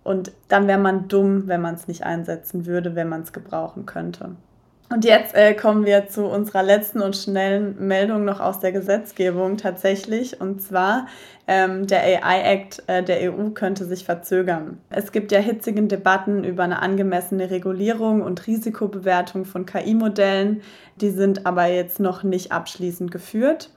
Und 0.03 0.31
dann 0.47 0.67
wäre 0.67 0.79
man 0.79 1.07
dumm, 1.07 1.47
wenn 1.47 1.61
man 1.61 1.73
es 1.73 1.87
nicht 1.87 2.03
einsetzen 2.03 2.67
würde, 2.67 2.93
wenn 2.95 3.09
man 3.09 3.23
es 3.23 3.33
gebrauchen 3.33 3.87
könnte. 3.87 4.35
Und 4.89 5.03
jetzt 5.03 5.33
äh, 5.33 5.55
kommen 5.55 5.85
wir 5.85 6.07
zu 6.09 6.25
unserer 6.25 6.61
letzten 6.61 7.01
und 7.01 7.15
schnellen 7.15 7.87
Meldung 7.87 8.23
noch 8.23 8.39
aus 8.39 8.59
der 8.59 8.71
Gesetzgebung 8.71 9.57
tatsächlich. 9.57 10.39
Und 10.39 10.61
zwar 10.61 11.07
ähm, 11.47 11.87
der 11.87 12.03
AI-Act 12.03 12.83
äh, 12.87 13.03
der 13.03 13.33
EU 13.33 13.49
könnte 13.49 13.85
sich 13.85 14.05
verzögern. 14.05 14.77
Es 14.91 15.11
gibt 15.11 15.31
ja 15.31 15.39
hitzige 15.39 15.81
Debatten 15.83 16.43
über 16.43 16.63
eine 16.63 16.83
angemessene 16.83 17.49
Regulierung 17.49 18.21
und 18.21 18.45
Risikobewertung 18.45 19.45
von 19.45 19.65
KI-Modellen. 19.65 20.61
Die 21.01 21.09
sind 21.09 21.47
aber 21.47 21.65
jetzt 21.65 21.99
noch 21.99 22.21
nicht 22.21 22.51
abschließend 22.51 23.09
geführt. 23.09 23.71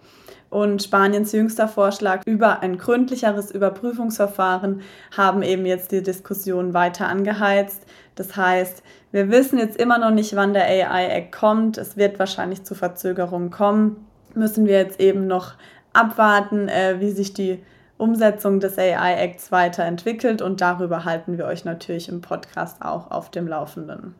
Und 0.50 0.82
Spaniens 0.82 1.32
jüngster 1.32 1.68
Vorschlag 1.68 2.22
über 2.24 2.60
ein 2.60 2.78
gründlicheres 2.78 3.50
Überprüfungsverfahren 3.50 4.80
haben 5.16 5.42
eben 5.42 5.66
jetzt 5.66 5.92
die 5.92 6.02
Diskussion 6.02 6.72
weiter 6.72 7.06
angeheizt. 7.06 7.82
Das 8.14 8.36
heißt, 8.36 8.82
wir 9.12 9.30
wissen 9.30 9.58
jetzt 9.58 9.76
immer 9.76 9.98
noch 9.98 10.10
nicht, 10.10 10.34
wann 10.36 10.54
der 10.54 10.64
AI-Act 10.64 11.32
kommt. 11.32 11.76
Es 11.76 11.96
wird 11.96 12.18
wahrscheinlich 12.18 12.64
zu 12.64 12.74
Verzögerungen 12.74 13.50
kommen. 13.50 14.06
Müssen 14.34 14.66
wir 14.66 14.78
jetzt 14.78 15.00
eben 15.00 15.26
noch 15.26 15.54
abwarten, 15.92 16.68
äh, 16.68 16.96
wie 17.00 17.10
sich 17.10 17.34
die 17.34 17.62
Umsetzung 17.98 18.60
des 18.60 18.78
AI-Acts 18.78 19.52
weiterentwickelt 19.52 20.40
und 20.40 20.60
darüber 20.60 21.04
halten 21.04 21.36
wir 21.36 21.46
euch 21.46 21.64
natürlich 21.64 22.08
im 22.08 22.20
Podcast 22.20 22.80
auch 22.80 23.10
auf 23.10 23.30
dem 23.30 23.48
Laufenden. 23.48 24.14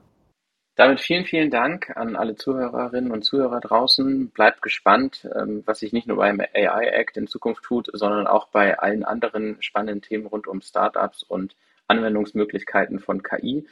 Damit 0.79 1.01
vielen, 1.01 1.25
vielen 1.25 1.51
Dank 1.51 1.91
an 1.97 2.15
alle 2.15 2.37
Zuhörerinnen 2.37 3.11
und 3.11 3.25
Zuhörer 3.25 3.59
draußen. 3.59 4.31
Bleibt 4.31 4.63
gespannt, 4.63 5.29
ähm, 5.35 5.65
was 5.67 5.81
sich 5.81 5.93
nicht 5.93 6.07
nur 6.07 6.19
beim 6.19 6.39
AI-Act 6.41 7.17
in 7.17 7.27
Zukunft 7.27 7.65
tut, 7.65 7.91
sondern 7.93 8.29
auch 8.29 8.47
bei 8.47 8.79
allen 8.79 9.03
anderen 9.03 9.61
spannenden 9.61 10.03
Themen 10.03 10.27
rund 10.27 10.47
um 10.47 10.61
Startups 10.61 11.25
und 11.25 11.57
Anwendungsmöglichkeiten 11.89 13.01
von 13.01 13.25
KI. 13.25 13.67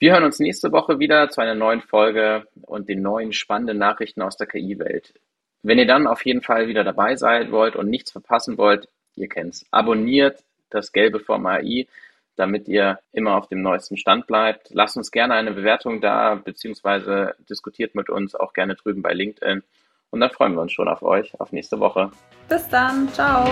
Wir 0.00 0.12
hören 0.12 0.24
uns 0.24 0.40
nächste 0.40 0.72
Woche 0.72 0.98
wieder 0.98 1.28
zu 1.28 1.40
einer 1.40 1.54
neuen 1.54 1.82
Folge 1.82 2.48
und 2.62 2.88
den 2.88 3.00
neuen 3.00 3.32
spannenden 3.32 3.78
Nachrichten 3.78 4.20
aus 4.20 4.36
der 4.36 4.48
KI-Welt. 4.48 5.14
Wenn 5.62 5.78
ihr 5.78 5.86
dann 5.86 6.08
auf 6.08 6.24
jeden 6.26 6.42
Fall 6.42 6.66
wieder 6.66 6.82
dabei 6.82 7.14
sein 7.14 7.52
wollt 7.52 7.76
und 7.76 7.88
nichts 7.88 8.10
verpassen 8.10 8.58
wollt, 8.58 8.88
ihr 9.14 9.28
kennt's. 9.28 9.66
Abonniert 9.70 10.42
das 10.68 10.90
Gelbe 10.90 11.20
vom 11.20 11.46
AI, 11.46 11.86
damit 12.40 12.68
ihr 12.68 12.98
immer 13.12 13.36
auf 13.36 13.48
dem 13.48 13.60
neuesten 13.60 13.98
Stand 13.98 14.26
bleibt. 14.26 14.70
Lasst 14.70 14.96
uns 14.96 15.10
gerne 15.10 15.34
eine 15.34 15.52
Bewertung 15.52 16.00
da, 16.00 16.36
beziehungsweise 16.36 17.34
diskutiert 17.50 17.94
mit 17.94 18.08
uns 18.08 18.34
auch 18.34 18.54
gerne 18.54 18.74
drüben 18.76 19.02
bei 19.02 19.12
LinkedIn. 19.12 19.62
Und 20.08 20.20
dann 20.20 20.30
freuen 20.30 20.54
wir 20.54 20.62
uns 20.62 20.72
schon 20.72 20.88
auf 20.88 21.02
euch, 21.02 21.38
auf 21.38 21.52
nächste 21.52 21.78
Woche. 21.78 22.10
Bis 22.48 22.66
dann, 22.68 23.08
ciao. 23.10 23.46